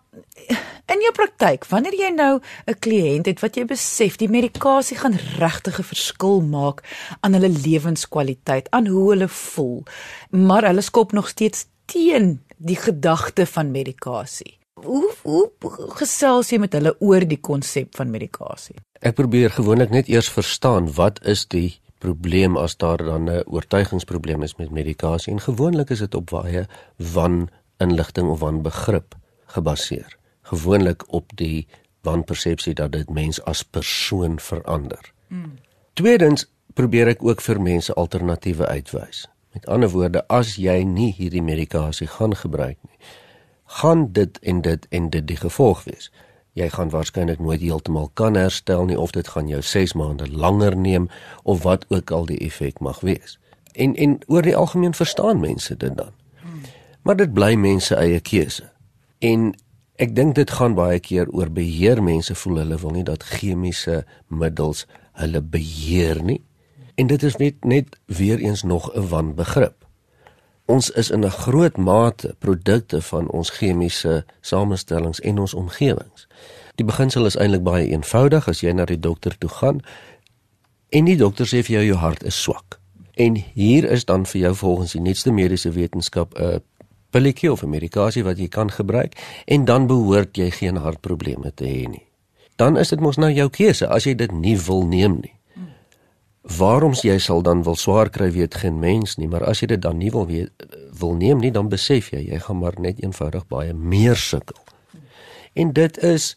in 0.92 1.00
jou 1.00 1.12
praktyk, 1.16 1.64
wanneer 1.71 1.95
jy 1.97 2.11
nou 2.14 2.40
'n 2.66 2.78
kliënt 2.78 3.26
het 3.26 3.40
wat 3.40 3.57
jy 3.57 3.64
besef 3.64 4.16
die 4.16 4.28
medikasie 4.28 4.97
gaan 4.97 5.16
regtig 5.38 5.78
'n 5.78 5.90
verskil 5.92 6.40
maak 6.40 6.83
aan 7.21 7.33
hulle 7.33 7.49
lewenskwaliteit, 7.49 8.71
aan 8.71 8.87
hoe 8.87 9.11
hulle 9.11 9.28
voel, 9.28 9.83
maar 10.31 10.64
hulle 10.64 10.81
skop 10.81 11.12
nog 11.12 11.28
steeds 11.28 11.66
teen 11.85 12.40
die 12.57 12.76
gedagte 12.76 13.47
van 13.47 13.71
medikasie. 13.71 14.59
Hoe 14.75 15.12
hoe 15.23 15.50
gesels 15.88 16.50
jy 16.50 16.59
met 16.59 16.73
hulle 16.73 16.97
oor 17.00 17.25
die 17.28 17.40
konsep 17.40 17.97
van 17.97 18.11
medikasie? 18.11 18.76
Ek 19.00 19.14
probeer 19.14 19.50
gewoonlik 19.50 19.90
net 19.90 20.09
eers 20.09 20.28
verstaan 20.28 20.92
wat 20.92 21.25
is 21.25 21.47
die 21.47 21.81
probleem 22.03 22.57
as 22.59 22.77
daar 22.77 22.99
dan 23.05 23.31
'n 23.31 23.43
oortuigingsprobleem 23.47 24.43
is 24.43 24.57
met 24.57 24.71
medikasie 24.71 25.33
en 25.33 25.41
gewoonlik 25.41 25.91
is 25.91 25.99
dit 25.99 26.15
op 26.15 26.27
baie 26.31 26.67
wan 26.97 27.49
inligting 27.77 28.29
of 28.29 28.41
wan 28.41 28.63
begrip 28.63 29.15
gebaseer. 29.47 30.17
Gewoonlik 30.43 31.13
op 31.13 31.31
die 31.35 31.67
wanpersepsie 32.03 32.75
dat 32.75 32.93
dit 32.93 33.11
mens 33.11 33.43
as 33.45 33.63
persoon 33.63 34.41
verander. 34.41 35.13
Hmm. 35.27 35.55
Tweedens 35.93 36.47
probeer 36.75 37.07
ek 37.07 37.23
ook 37.23 37.41
vir 37.41 37.61
mense 37.61 37.95
alternatiewe 37.95 38.67
uitwys. 38.67 39.29
Met 39.53 39.67
ander 39.67 39.91
woorde, 39.93 40.29
as 40.29 40.57
jy 40.57 40.83
nie 40.89 41.13
hierdie 41.13 41.43
medikasie 41.43 42.07
gaan 42.07 42.35
gebruik 42.37 42.79
nie, 42.89 42.99
gaan 43.65 44.13
dit 44.13 44.39
en 44.39 44.61
dit 44.61 44.87
en 44.91 45.11
dit 45.11 45.27
die 45.27 45.37
gevolg 45.37 45.85
wees. 45.85 46.11
Jy 46.53 46.69
gaan 46.69 46.91
waarskynlik 46.93 47.39
nooit 47.39 47.61
heeltemal 47.61 48.11
kan 48.15 48.35
herstel 48.35 48.85
nie 48.85 48.99
of 48.99 49.11
dit 49.11 49.29
gaan 49.29 49.49
jou 49.49 49.63
6 49.63 49.93
maande 49.93 50.29
langer 50.31 50.77
neem 50.77 51.09
of 51.43 51.63
wat 51.63 51.85
ook 51.89 52.11
al 52.11 52.27
die 52.29 52.39
effek 52.39 52.81
mag 52.81 53.01
wees. 53.01 53.39
En 53.73 53.97
en 53.97 54.19
oor 54.27 54.43
die 54.43 54.57
algemeen 54.57 54.95
verstaan 54.95 55.41
mense 55.41 55.77
dit 55.77 55.97
dan. 55.97 56.13
Maar 57.03 57.17
dit 57.17 57.33
bly 57.33 57.55
mense 57.55 57.95
eie 57.97 58.21
keuse. 58.21 58.69
En 59.19 59.55
ek 59.97 60.15
dink 60.17 60.35
dit 60.35 60.51
gaan 60.51 60.75
baie 60.75 61.01
keer 61.01 61.31
oor 61.33 61.51
beheer. 61.51 62.03
Mense 62.03 62.35
voel 62.35 62.63
hulle 62.63 62.79
wil 62.79 62.91
nie 62.91 63.05
dat 63.07 63.23
chemiese 63.23 64.05
middels 64.29 64.87
hulle 65.13 65.41
beheer 65.41 66.23
nie. 66.23 66.43
En 66.95 67.07
dit 67.07 67.23
is 67.23 67.37
net 67.37 67.65
net 67.65 67.97
weer 68.07 68.39
eens 68.39 68.63
nog 68.63 68.93
'n 68.95 69.09
wanbegrip. 69.09 69.83
Ons 70.67 70.91
is 70.91 71.11
in 71.11 71.25
'n 71.25 71.31
groot 71.31 71.77
mate 71.77 72.35
produkte 72.39 73.03
van 73.03 73.31
ons 73.31 73.51
chemiese 73.51 74.25
samestellings 74.41 75.21
en 75.21 75.39
ons 75.39 75.55
omgewings. 75.55 76.29
Die 76.83 76.89
beginsel 76.91 77.29
is 77.29 77.37
eintlik 77.39 77.62
baie 77.62 77.85
eenvoudig 77.95 78.49
as 78.51 78.61
jy 78.65 78.73
na 78.75 78.83
die 78.91 78.99
dokter 78.99 79.37
toe 79.39 79.51
gaan 79.61 79.77
en 80.91 81.07
die 81.07 81.15
dokter 81.21 81.47
sê 81.47 81.61
vir 81.62 81.77
jou 81.77 81.83
jou 81.93 81.99
hart 82.03 82.25
is 82.27 82.35
swak. 82.35 82.81
En 83.23 83.37
hier 83.39 83.87
is 83.87 84.03
dan 84.09 84.25
vir 84.27 84.41
jou 84.41 84.55
volgens 84.65 84.97
die 84.97 85.03
nuutste 85.05 85.31
mediese 85.31 85.71
wetenskap 85.77 86.35
'n 86.35 86.59
pilletjie 87.15 87.53
of 87.53 87.62
'n 87.62 87.71
medikasie 87.71 88.25
wat 88.25 88.39
jy 88.39 88.49
kan 88.49 88.71
gebruik 88.71 89.15
en 89.47 89.65
dan 89.65 89.87
behoort 89.87 90.37
jy 90.37 90.51
geen 90.51 90.77
hartprobleme 90.77 91.55
te 91.55 91.65
hê 91.65 91.87
nie. 91.89 92.07
Dan 92.57 92.77
is 92.77 92.89
dit 92.89 93.01
mos 93.01 93.17
nou 93.17 93.31
jou 93.31 93.49
keuse 93.49 93.87
as 93.87 94.05
jy 94.05 94.15
dit 94.15 94.33
nie 94.33 94.59
wil 94.59 94.87
neem 94.87 95.21
nie. 95.23 95.35
Waarom 96.59 96.93
jy 96.93 97.19
sal 97.19 97.43
dan 97.43 97.62
wil 97.62 97.77
swaar 97.77 98.11
kry 98.11 98.31
weet 98.31 98.55
geen 98.55 98.79
mens 98.79 99.17
nie, 99.17 99.29
maar 99.29 99.45
as 99.45 99.61
jy 99.61 99.67
dit 99.67 99.83
dan 99.83 99.99
nie 99.99 100.11
wil 100.11 100.27
weet 100.27 100.51
wil 100.99 101.15
neem 101.15 101.39
nie, 101.39 101.51
dan 101.51 101.69
besef 101.69 102.11
jy 102.11 102.27
jy 102.27 102.39
gaan 102.39 102.59
maar 102.59 102.75
net 102.79 102.99
eenvoudig 102.99 103.47
baie 103.47 103.73
meer 103.73 104.17
sukkel. 104.17 104.59
En 105.55 105.73
dit 105.73 105.99
is 105.99 106.37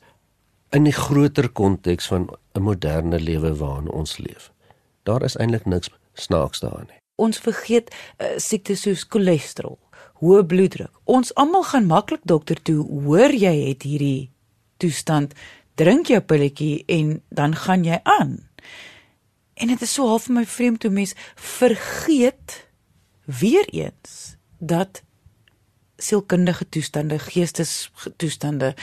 in 0.76 0.84
die 0.84 0.96
groter 0.96 1.48
konteks 1.50 2.08
van 2.12 2.30
'n 2.54 2.62
moderne 2.62 3.20
lewe 3.20 3.56
waarin 3.56 3.90
ons 3.90 4.18
leef. 4.18 4.52
Daar 5.04 5.24
is 5.24 5.38
eintlik 5.38 5.66
niks 5.66 5.90
snaaks 6.14 6.60
daarin 6.60 6.88
nie. 6.88 7.00
Ons 7.16 7.40
vergeet 7.40 7.96
uh, 8.18 8.28
siektes 8.38 8.82
soos 8.82 9.06
cholesterol, 9.10 9.80
hoë 10.14 10.44
bloeddruk. 10.46 10.92
Ons 11.04 11.34
almal 11.36 11.64
gaan 11.64 11.86
maklik 11.86 12.24
dokter 12.24 12.62
toe, 12.62 12.84
hoor 13.04 13.32
jy 13.32 13.68
het 13.68 13.84
hierdie 13.84 14.32
toestand, 14.78 15.34
drink 15.76 16.08
jou 16.08 16.20
pilletjie 16.22 16.84
en 16.88 17.22
dan 17.30 17.56
gaan 17.56 17.84
jy 17.84 18.00
aan. 18.04 18.50
En 19.54 19.68
dit 19.68 19.82
is 19.82 19.94
so 19.94 20.08
half 20.08 20.30
my 20.30 20.46
vreemd 20.46 20.80
toe 20.80 20.92
mens 20.92 21.16
vergeet 21.36 22.68
weer 23.26 23.68
eens 23.72 24.36
dat 24.58 25.04
sielkundige 25.98 26.70
toestande, 26.70 27.20
geestestoestande 27.20 28.76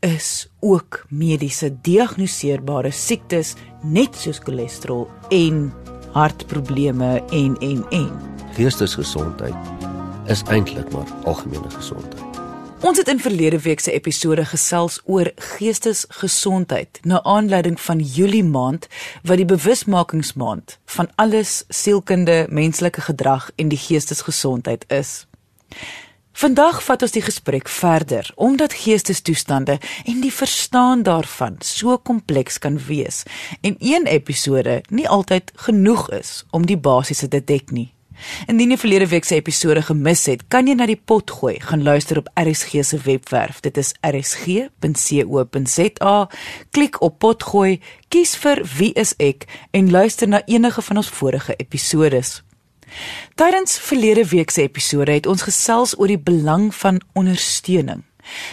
is 0.00 0.48
ook 0.60 1.04
mediese 1.08 1.70
diagnoseerbare 1.82 2.90
siektes 2.90 3.54
net 3.82 4.16
soos 4.16 4.40
cholesterol 4.44 5.08
en 5.28 5.68
hartprobleme 6.12 7.20
en 7.30 7.56
en 7.60 7.84
en. 7.90 8.10
Geestesgesondheid 8.56 9.54
is 10.26 10.42
eintlik 10.48 10.92
maar 10.92 11.08
algemene 11.24 11.70
gesondheid. 11.70 12.24
Ons 12.80 12.96
het 12.96 13.08
in 13.12 13.20
verlede 13.20 13.58
week 13.60 13.80
se 13.80 13.92
episode 13.92 14.44
gesels 14.48 15.00
oor 15.04 15.28
geestesgesondheid 15.36 17.00
na 17.04 17.22
aanleiding 17.22 17.76
van 17.80 17.98
Julie 18.00 18.44
maand 18.44 18.86
wat 19.22 19.36
die 19.36 19.44
bewusmakingsmaand 19.44 20.78
van 20.84 21.10
alles 21.20 21.64
sielkunde, 21.68 22.46
menslike 22.48 23.00
gedrag 23.04 23.50
en 23.56 23.68
die 23.68 23.78
geestesgesondheid 23.78 24.84
is. 24.88 25.26
Vandag 26.32 26.78
vat 26.86 27.02
ons 27.02 27.12
die 27.12 27.22
gesprek 27.22 27.68
verder 27.68 28.30
omdat 28.34 28.72
geestestoestande 28.72 29.78
en 30.04 30.20
die 30.22 30.32
verstaan 30.32 31.02
daarvan 31.02 31.56
so 31.58 31.98
kompleks 31.98 32.58
kan 32.58 32.78
wees 32.86 33.22
en 33.60 33.76
een 33.78 34.06
episode 34.06 34.82
nie 34.88 35.08
altyd 35.08 35.52
genoeg 35.54 36.10
is 36.10 36.44
om 36.50 36.66
die 36.66 36.78
basiese 36.78 37.28
te 37.28 37.44
dek 37.44 37.70
nie. 37.70 37.92
Indien 38.46 38.70
jy 38.74 38.78
verlede 38.80 39.06
week 39.10 39.24
se 39.24 39.34
episode 39.40 39.82
gemis 39.86 40.26
het, 40.28 40.42
kan 40.52 40.66
jy 40.68 40.74
na 40.76 40.86
die 40.88 40.98
pot 40.98 41.30
gooi, 41.40 41.56
gaan 41.64 41.82
luister 41.86 42.18
op 42.20 42.28
RSG 42.38 42.84
se 42.84 42.98
webwerf. 43.06 43.60
Dit 43.64 43.76
is 43.80 43.94
rsg.co.za. 44.04 44.68
Klik 46.70 47.00
op 47.00 47.18
pot 47.18 47.42
gooi, 47.52 47.80
kies 48.12 48.36
vir 48.42 48.60
wie 48.76 48.92
is 49.00 49.14
ek 49.18 49.48
en 49.72 49.90
luister 49.90 50.28
na 50.28 50.42
enige 50.46 50.82
van 50.90 50.96
ons 51.00 51.08
vorige 51.20 51.56
episodes. 51.56 52.49
Tydens 53.34 53.78
verlede 53.78 54.24
week 54.28 54.50
se 54.50 54.62
episode 54.62 55.12
het 55.12 55.26
ons 55.26 55.42
gesels 55.42 55.98
oor 55.98 56.06
die 56.06 56.18
belang 56.18 56.74
van 56.74 57.00
ondersteuning. 57.12 58.04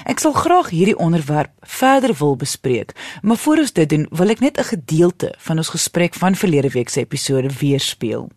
Ek 0.08 0.20
sal 0.20 0.34
graag 0.34 0.70
hierdie 0.70 0.98
onderwerp 0.98 1.52
verder 1.62 2.16
wil 2.18 2.36
bespreek, 2.36 2.96
maar 3.22 3.38
voor 3.38 3.58
ons 3.66 3.74
dit 3.74 3.90
doen, 3.90 4.08
wil 4.12 4.30
ek 4.30 4.40
net 4.40 4.58
'n 4.58 4.72
gedeelte 4.74 5.34
van 5.38 5.58
ons 5.58 5.70
gesprek 5.70 6.14
van 6.14 6.36
verlede 6.36 6.70
week 6.70 6.90
se 6.90 7.00
episode 7.00 7.50
weerspieël. 7.60 8.30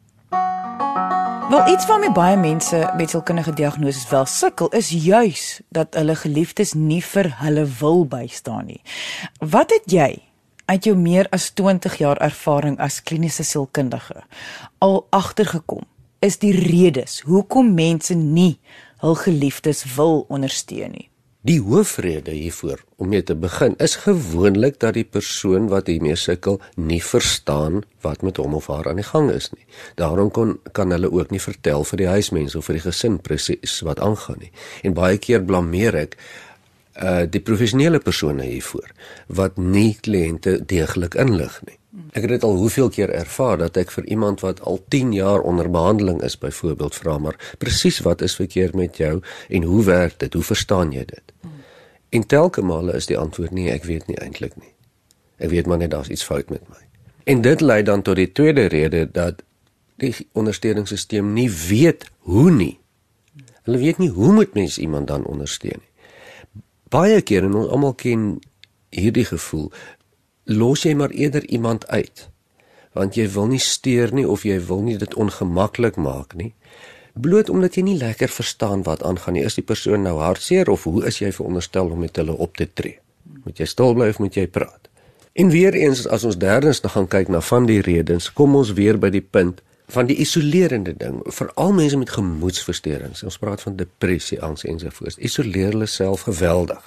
Wel 1.50 1.68
iets 1.68 1.86
waarmee 1.86 2.12
baie 2.12 2.36
mense 2.36 2.92
met 2.96 3.10
sielkundige 3.10 3.52
diagnoses 3.52 4.08
wel 4.08 4.26
sukkel 4.26 4.68
is 4.68 4.88
juis 4.88 5.60
dat 5.68 5.94
hulle 5.94 6.14
geliefdes 6.14 6.72
nie 6.72 7.02
vir 7.02 7.34
hulle 7.40 7.64
wil 7.80 8.06
bystaan 8.06 8.66
nie. 8.66 8.82
Wat 9.38 9.70
het 9.70 9.82
jy 9.90 10.22
uit 10.64 10.84
jou 10.84 10.94
meer 10.96 11.26
as 11.34 11.50
20 11.50 11.96
jaar 11.98 12.16
ervaring 12.22 12.78
as 12.78 13.02
kliniese 13.02 13.42
sielkundige 13.42 14.22
al 14.78 15.06
agtergekom? 15.10 15.89
Is 16.20 16.36
die 16.36 16.52
redes 16.52 17.22
hoekom 17.24 17.70
mense 17.72 18.12
nie 18.12 18.58
hul 19.00 19.14
geliefdes 19.16 19.78
wil 19.94 20.26
ondersteun 20.28 20.92
nie? 20.92 21.06
Die 21.48 21.56
hoofrede 21.64 22.34
hiervoor 22.36 22.82
om 23.00 23.08
mee 23.08 23.24
te 23.24 23.32
begin 23.40 23.72
is 23.80 23.94
gewoonlik 24.02 24.76
dat 24.84 24.98
die 24.98 25.06
persoon 25.08 25.70
wat 25.72 25.88
hiermee 25.88 26.18
sukkel 26.20 26.60
nie 26.76 27.00
verstaan 27.00 27.80
wat 28.04 28.20
met 28.20 28.36
hom 28.36 28.58
of 28.58 28.68
haar 28.68 28.90
aan 28.92 29.00
die 29.00 29.08
gang 29.08 29.30
is 29.32 29.48
nie. 29.54 29.64
Daarom 29.96 30.28
kon 30.28 30.58
kan 30.76 30.92
hulle 30.92 31.08
ook 31.08 31.32
nie 31.32 31.40
vertel 31.40 31.88
vir 31.88 32.04
die 32.04 32.12
huismense 32.12 32.60
of 32.60 32.68
vir 32.68 32.82
die 32.82 32.84
gesin 32.90 33.16
presies 33.24 33.80
wat 33.88 34.04
aangaan 34.04 34.44
nie. 34.44 34.52
En 34.84 34.92
baie 35.00 35.16
keer 35.16 35.40
blameer 35.40 36.02
ek 36.04 36.20
uh 37.00 37.24
die 37.24 37.40
professionele 37.40 38.04
persone 38.04 38.44
hiervoor 38.44 38.92
wat 39.40 39.56
nie 39.56 39.94
kliënte 39.96 40.58
deeglik 40.68 41.16
inlig 41.16 41.62
nie. 41.64 41.79
Ek 41.90 42.22
het 42.22 42.30
dit 42.30 42.42
al 42.46 42.56
hoeveel 42.56 42.88
keer 42.88 43.10
ervaar 43.10 43.56
dat 43.58 43.76
ek 43.76 43.90
vir 43.90 44.06
iemand 44.14 44.40
wat 44.46 44.60
al 44.62 44.78
10 44.88 45.12
jaar 45.12 45.40
onder 45.40 45.70
behandeling 45.70 46.22
is 46.22 46.38
byvoorbeeld 46.38 46.94
vra 46.94 47.18
maar 47.18 47.54
presies 47.58 47.98
wat 48.06 48.22
is 48.22 48.36
verkeerd 48.38 48.74
met 48.74 48.96
jou 48.96 49.22
en 49.48 49.62
hoe 49.62 49.84
werk 49.84 50.18
dit? 50.18 50.32
Hoe 50.32 50.42
verstaan 50.42 50.92
jy 50.92 51.04
dit? 51.04 51.32
En 52.08 52.26
telke 52.26 52.62
male 52.62 52.94
is 52.94 53.06
die 53.06 53.18
antwoord 53.18 53.50
nee, 53.50 53.70
ek 53.70 53.84
weet 53.84 54.06
nie 54.06 54.18
eintlik 54.22 54.54
nie. 54.56 54.72
Ek 55.38 55.50
weet 55.50 55.66
maar 55.66 55.78
net 55.82 55.90
daar's 55.90 56.10
iets 56.10 56.26
fout 56.26 56.50
met 56.50 56.62
my. 56.68 56.82
En 57.24 57.42
dit 57.42 57.60
lei 57.60 57.82
dan 57.82 58.02
tot 58.02 58.16
die 58.16 58.32
tweede 58.32 58.66
rede 58.70 59.06
dat 59.10 59.42
die 60.00 60.14
ondersteuningssisteem 60.32 61.32
nie 61.32 61.50
weet 61.50 62.06
hoe 62.18 62.50
nie. 62.50 62.78
Hulle 63.66 63.78
weet 63.78 63.98
nie 63.98 64.10
hoe 64.10 64.32
moet 64.32 64.54
mens 64.54 64.78
iemand 64.78 65.06
dan 65.06 65.24
ondersteun 65.24 65.78
nie. 65.78 66.62
Baie 66.90 67.20
kere 67.22 67.46
en 67.46 67.54
ons 67.54 67.70
almal 67.70 67.94
ken 67.94 68.38
hierdie 68.90 69.24
gevoel 69.24 69.70
los 70.50 70.82
jy 70.82 70.94
maar 70.98 71.10
eerder 71.14 71.46
iemand 71.46 71.86
uit 71.88 72.28
want 72.92 73.14
jy 73.14 73.28
wil 73.30 73.46
nie 73.46 73.60
steur 73.62 74.10
nie 74.14 74.26
of 74.26 74.42
jy 74.42 74.56
wil 74.66 74.80
nie 74.82 74.96
dit 74.98 75.12
ongemaklik 75.14 75.94
maak 75.94 76.34
nie. 76.34 76.50
Bloot 77.14 77.50
omdat 77.50 77.76
jy 77.78 77.84
nie 77.86 77.96
lekker 78.00 78.32
verstaan 78.34 78.82
wat 78.86 79.04
aangaan 79.06 79.36
nie 79.38 79.44
is 79.46 79.54
die 79.58 79.66
persoon 79.66 80.02
nou 80.06 80.16
hartseer 80.18 80.70
of 80.70 80.88
hoe 80.88 81.04
is 81.06 81.20
jy 81.22 81.30
veronderstel 81.34 81.90
om 81.94 82.02
met 82.02 82.18
hulle 82.18 82.34
op 82.34 82.56
te 82.58 82.66
tree? 82.66 82.98
Moet 83.44 83.62
jy 83.62 83.68
stil 83.70 83.94
bly 83.94 84.10
of 84.10 84.18
moet 84.18 84.34
jy 84.34 84.46
praat? 84.50 84.90
En 85.38 85.54
weer 85.54 85.74
eens 85.78 86.06
as 86.10 86.26
ons 86.26 86.38
derdens 86.38 86.82
dan 86.82 86.94
gaan 86.96 87.08
kyk 87.14 87.30
na 87.30 87.40
van 87.46 87.70
die 87.70 87.80
redes 87.86 88.32
kom 88.34 88.58
ons 88.58 88.74
weer 88.74 88.98
by 88.98 89.12
die 89.14 89.22
punt 89.22 89.62
van 89.90 90.06
die 90.06 90.18
isolerende 90.22 90.94
ding. 90.94 91.22
Veral 91.34 91.72
mense 91.74 91.98
met 91.98 92.10
gemoedsversteurings. 92.14 93.22
Ons 93.26 93.38
praat 93.38 93.62
van 93.62 93.78
depressie 93.78 94.38
angs 94.42 94.66
ensovoorts. 94.66 95.18
Isoleer 95.18 95.74
hulle 95.74 95.86
self 95.90 96.26
geweldig 96.26 96.82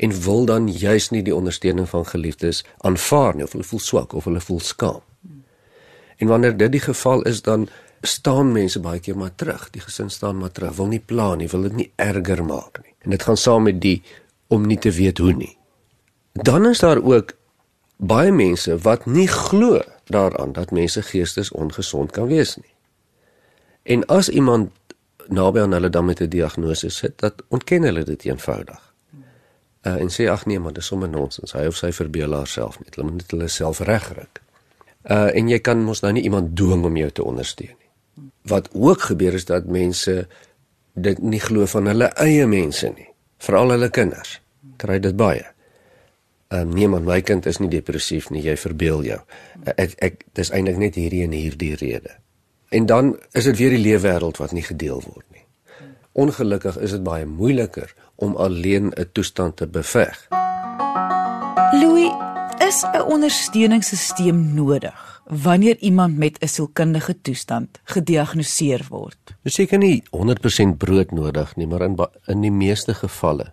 en 0.00 0.22
wil 0.24 0.46
dan 0.48 0.68
juis 0.72 1.10
nie 1.12 1.22
die 1.22 1.34
ondersteuning 1.34 1.88
van 1.88 2.06
geliefdes 2.08 2.64
aanvaar 2.78 3.36
nie 3.36 3.44
of 3.44 3.52
hulle 3.52 3.66
voel 3.68 3.82
swak 3.84 4.14
of 4.16 4.24
hulle 4.24 4.40
voel 4.40 4.60
skaam. 4.64 5.02
En 6.16 6.28
wanneer 6.28 6.56
dit 6.56 6.72
die 6.72 6.80
geval 6.80 7.22
is 7.28 7.42
dan 7.42 7.68
staan 8.00 8.52
mense 8.52 8.80
baie 8.80 9.00
keer 9.00 9.16
maar 9.16 9.34
terug. 9.34 9.68
Die 9.70 9.82
gesin 9.84 10.10
staan 10.10 10.40
maar 10.40 10.52
terug, 10.52 10.72
wil 10.76 10.88
nie 10.88 11.02
pla 11.04 11.34
nie, 11.36 11.48
wil 11.52 11.68
dit 11.68 11.76
nie 11.76 11.90
erger 12.00 12.44
maak 12.44 12.80
nie. 12.84 12.94
En 13.04 13.12
dit 13.12 13.22
gaan 13.22 13.36
saam 13.36 13.68
met 13.68 13.80
die 13.80 14.00
om 14.48 14.66
nie 14.66 14.78
te 14.78 14.90
weet 14.90 15.18
hoe 15.18 15.32
nie. 15.36 15.52
Dan 16.32 16.66
is 16.66 16.80
daar 16.80 17.02
ook 17.02 17.36
baie 17.96 18.32
mense 18.32 18.78
wat 18.80 19.06
nie 19.06 19.28
glo 19.28 19.82
daaraan 20.08 20.52
dat 20.52 20.72
mense 20.72 21.02
geestes 21.02 21.52
ongesond 21.52 22.12
kan 22.16 22.28
wees 22.32 22.56
nie. 22.56 22.72
En 23.82 24.06
as 24.06 24.28
iemand 24.28 24.72
naby 25.28 25.60
aan 25.60 25.76
hulle 25.76 25.90
dan 25.90 26.04
met 26.04 26.20
'n 26.20 26.28
diagnose 26.28 26.88
sit, 26.88 27.18
dat 27.18 27.42
ontken 27.48 27.82
hulle 27.82 28.02
dit 28.04 28.24
eenvoudig. 28.24 28.89
Uh, 29.86 29.96
en 29.96 30.10
sê 30.12 30.26
ag 30.28 30.44
nee, 30.46 30.60
maar 30.60 30.74
dis 30.76 30.86
sommer 30.86 31.08
nonsens. 31.08 31.54
Hy 31.56 31.64
of 31.70 31.78
sy 31.78 31.88
verbeel 31.96 32.34
haarself 32.36 32.76
net. 32.82 32.94
Hulle 32.94 33.08
moet 33.08 33.22
net 33.22 33.30
hulle 33.32 33.48
self 33.48 33.80
regryk. 33.88 34.42
Uh 35.08 35.30
en 35.32 35.48
jy 35.48 35.58
kan 35.64 35.80
mos 35.80 36.02
nou 36.04 36.12
nie 36.12 36.26
iemand 36.28 36.52
dwing 36.56 36.84
om 36.84 36.96
jou 36.96 37.08
te 37.10 37.24
ondersteun 37.24 37.72
nie. 37.72 37.88
Wat 38.52 38.68
ook 38.76 39.06
gebeur 39.08 39.38
is 39.38 39.46
dat 39.48 39.64
mense 39.64 40.26
dit 40.94 41.22
nie 41.24 41.40
glo 41.40 41.64
van 41.66 41.88
hulle 41.88 42.10
eie 42.20 42.44
mense 42.46 42.90
nie, 42.92 43.08
veral 43.40 43.72
hulle 43.72 43.88
kinders. 43.88 44.40
Kry 44.76 44.98
dit 45.00 45.16
baie. 45.16 45.46
Um, 46.52 46.74
nee 46.74 46.88
man, 46.88 47.06
my 47.06 47.20
kind 47.22 47.46
is 47.46 47.60
nie 47.62 47.70
depressief 47.70 48.28
nie, 48.34 48.42
jy 48.44 48.56
verbeel 48.58 49.04
jou. 49.06 49.20
Ek 49.70 49.94
ek 50.02 50.24
dis 50.36 50.50
eintlik 50.52 50.80
net 50.82 50.98
hierdie 50.98 51.22
en 51.24 51.36
hierdie 51.36 51.76
rede. 51.80 52.18
En 52.74 52.86
dan 52.86 53.14
is 53.32 53.46
dit 53.48 53.56
weer 53.56 53.72
die 53.78 53.84
leefwêreld 53.84 54.36
wat 54.42 54.52
nie 54.52 54.66
gedeel 54.66 55.00
word 55.06 55.24
nie. 55.30 55.46
Ongelukkig 56.12 56.76
is 56.82 56.90
dit 56.96 57.04
baie 57.06 57.26
moeiliker 57.26 57.94
om 58.20 58.36
alleen 58.36 58.92
'n 58.92 59.08
toestand 59.12 59.56
te 59.56 59.66
beveg. 59.66 60.28
Louis, 61.72 62.12
is 62.68 62.84
'n 62.92 63.02
ondersteuningssisteem 63.02 64.54
nodig 64.54 65.22
wanneer 65.26 65.76
iemand 65.78 66.16
met 66.16 66.38
'n 66.38 66.46
sielkundige 66.46 67.20
toestand 67.22 67.80
gediagnoseer 67.84 68.86
word? 68.88 69.18
Dis 69.42 69.54
seker 69.54 69.78
nie 69.78 70.02
100% 70.10 70.76
brood 70.78 71.10
nodig 71.10 71.56
nie, 71.56 71.66
maar 71.66 71.82
in 71.82 71.96
in 72.26 72.40
die 72.40 72.52
meeste 72.52 72.94
gevalle 72.94 73.52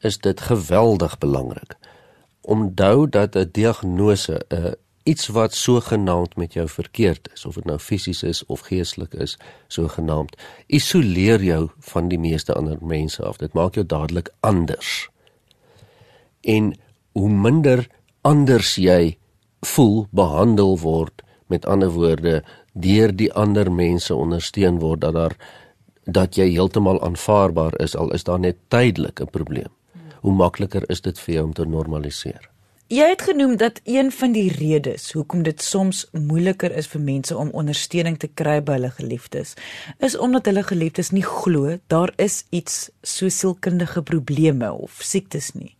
is 0.00 0.18
dit 0.18 0.40
geweldig 0.40 1.18
belangrik. 1.18 1.76
Onthou 2.40 3.08
dat 3.08 3.36
'n 3.36 3.48
diagnose 3.52 4.40
'n 4.48 4.74
iets 5.08 5.26
wat 5.32 5.54
sogenaamd 5.54 6.36
met 6.36 6.52
jou 6.52 6.68
verkeerd 6.68 7.28
is 7.32 7.44
of 7.48 7.54
dit 7.54 7.64
nou 7.64 7.78
fisies 7.78 8.22
is 8.22 8.42
of 8.46 8.66
geestelik 8.68 9.14
is 9.14 9.38
sogenaamd 9.72 10.36
isoleer 10.66 11.44
jou 11.44 11.68
van 11.92 12.10
die 12.12 12.18
meeste 12.20 12.52
ander 12.54 12.76
mense 12.80 13.22
af. 13.24 13.40
Dit 13.40 13.56
maak 13.56 13.78
jou 13.78 13.86
dadelik 13.86 14.28
anders. 14.40 15.08
En 16.40 16.74
hoe 17.16 17.30
minder 17.30 17.86
anders 18.20 18.74
jy 18.76 19.16
voel 19.64 20.06
behandel 20.10 20.76
word 20.78 21.24
met 21.48 21.66
ander 21.66 21.90
woorde 21.96 22.42
deur 22.72 23.16
die 23.16 23.32
ander 23.32 23.72
mense 23.72 24.14
ondersteun 24.14 24.78
word 24.84 25.00
dat 25.06 25.16
daar 25.16 25.38
dat 26.04 26.36
jy 26.36 26.50
heeltemal 26.52 27.00
aanvaarbaar 27.04 27.80
is 27.84 27.96
al 27.96 28.12
is 28.16 28.24
daar 28.24 28.40
net 28.40 28.56
tydelik 28.68 29.20
'n 29.20 29.32
probleem. 29.32 29.72
Hoe 30.20 30.32
makliker 30.32 30.84
is 30.90 31.00
dit 31.00 31.18
vir 31.18 31.34
jou 31.34 31.44
om 31.44 31.52
te 31.52 31.64
normaliseer 31.64 32.50
Jy 32.88 33.04
het 33.04 33.22
genoem 33.22 33.58
dat 33.60 33.80
een 33.84 34.08
van 34.12 34.32
die 34.32 34.48
redes 34.48 35.10
hoekom 35.12 35.42
dit 35.44 35.60
soms 35.62 36.06
moeiliker 36.16 36.72
is 36.72 36.86
vir 36.88 37.02
mense 37.04 37.36
om 37.36 37.50
ondersteuning 37.52 38.16
te 38.16 38.30
kry 38.32 38.62
by 38.64 38.78
hulle 38.78 38.88
geliefdes, 38.96 39.52
is 40.00 40.16
omdat 40.16 40.48
hulle 40.48 40.62
geliefdes 40.64 41.12
nie 41.12 41.24
glo 41.26 41.74
daar 41.92 42.14
is 42.16 42.46
iets 42.48 42.88
so 43.04 43.28
sielkundige 43.28 44.00
probleme 44.00 44.72
of 44.72 45.04
siektes 45.04 45.52
nie. 45.52 45.74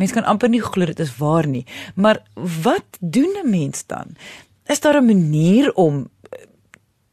Mense 0.00 0.16
kan 0.16 0.24
amper 0.24 0.48
nie 0.48 0.64
glo 0.64 0.88
dit 0.88 1.04
is 1.04 1.12
waar 1.20 1.44
nie, 1.44 1.66
maar 1.94 2.24
wat 2.64 2.96
doen 3.00 3.36
'n 3.44 3.50
mens 3.50 3.84
dan? 3.86 4.16
Is 4.72 4.80
daar 4.80 5.02
'n 5.02 5.06
manier 5.06 5.72
om 5.74 6.08
eh, 6.30 6.38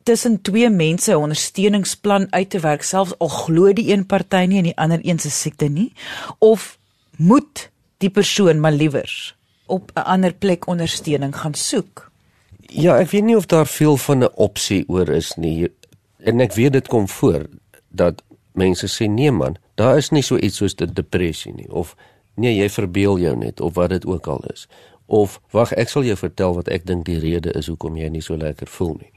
tussen 0.04 0.42
twee 0.42 0.70
mense 0.70 1.12
'n 1.12 1.28
ondersteuningsplan 1.28 2.32
uit 2.32 2.50
te 2.50 2.60
werk 2.60 2.84
selfs 2.84 3.20
al 3.20 3.28
glo 3.28 3.74
die 3.74 3.92
een 3.92 4.06
party 4.06 4.46
nie 4.48 4.58
en 4.58 4.72
die 4.72 4.78
ander 4.78 5.00
een 5.04 5.20
se 5.20 5.30
siekte 5.30 5.66
nie 5.66 5.92
of 6.40 6.80
moet 7.18 7.70
die 7.98 8.10
persoon 8.10 8.60
maar 8.60 8.72
liewers 8.72 9.36
op 9.66 9.92
'n 9.94 10.00
ander 10.00 10.34
plek 10.34 10.68
ondersteuning 10.68 11.36
gaan 11.36 11.54
soek. 11.54 12.12
Ja, 12.60 12.98
ek 12.98 13.10
weet 13.10 13.24
nie 13.24 13.36
of 13.36 13.46
daar 13.46 13.68
veel 13.68 13.98
van 13.98 14.24
'n 14.24 14.34
opsie 14.36 14.84
oor 14.88 15.10
is 15.10 15.36
nie. 15.36 15.72
En 16.18 16.40
ek 16.40 16.54
weet 16.54 16.72
dit 16.74 16.88
kom 16.88 17.08
voor 17.08 17.46
dat 17.90 18.24
mense 18.52 18.88
sê 18.88 19.10
nee 19.10 19.32
man, 19.32 19.58
daar 19.76 19.98
is 19.98 20.10
nie 20.10 20.22
so 20.22 20.38
iets 20.38 20.58
soos 20.58 20.76
'n 20.76 20.94
depressie 20.94 21.54
nie 21.54 21.72
of 21.72 21.96
nee, 22.34 22.56
jy 22.56 22.70
verbeel 22.70 23.20
jou 23.20 23.36
net 23.36 23.62
of 23.62 23.74
wat 23.74 23.90
dit 23.90 24.06
ook 24.06 24.28
al 24.28 24.44
is. 24.54 24.68
Of 25.06 25.42
wag, 25.52 25.72
ek 25.72 25.90
sal 25.90 26.04
jou 26.04 26.18
vertel 26.18 26.54
wat 26.54 26.68
ek 26.68 26.86
dink 26.86 27.06
die 27.06 27.20
rede 27.20 27.52
is 27.52 27.68
hoekom 27.68 27.98
jy 27.98 28.10
nie 28.10 28.22
so 28.22 28.38
lekker 28.38 28.68
voel 28.68 28.94
nie. 29.00 29.12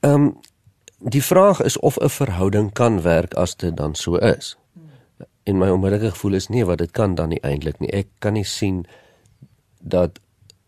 Ehm 0.00 0.14
um, 0.14 0.38
die 0.98 1.22
vraag 1.22 1.62
is 1.62 1.78
of 1.78 1.96
'n 1.96 2.08
verhouding 2.08 2.72
kan 2.72 3.02
werk 3.02 3.34
as 3.34 3.54
dit 3.56 3.76
dan 3.76 3.94
so 3.94 4.16
is 4.16 4.56
en 5.48 5.56
my 5.56 5.68
onmiddellike 5.72 6.12
gevoel 6.12 6.36
is 6.38 6.48
nee 6.52 6.64
wat 6.68 6.82
dit 6.82 6.90
kan 6.92 7.14
dan 7.16 7.32
nie 7.32 7.40
eintlik 7.40 7.78
nie. 7.80 7.90
Ek 7.96 8.08
kan 8.24 8.36
nie 8.36 8.44
sien 8.44 8.82
dat 9.80 10.20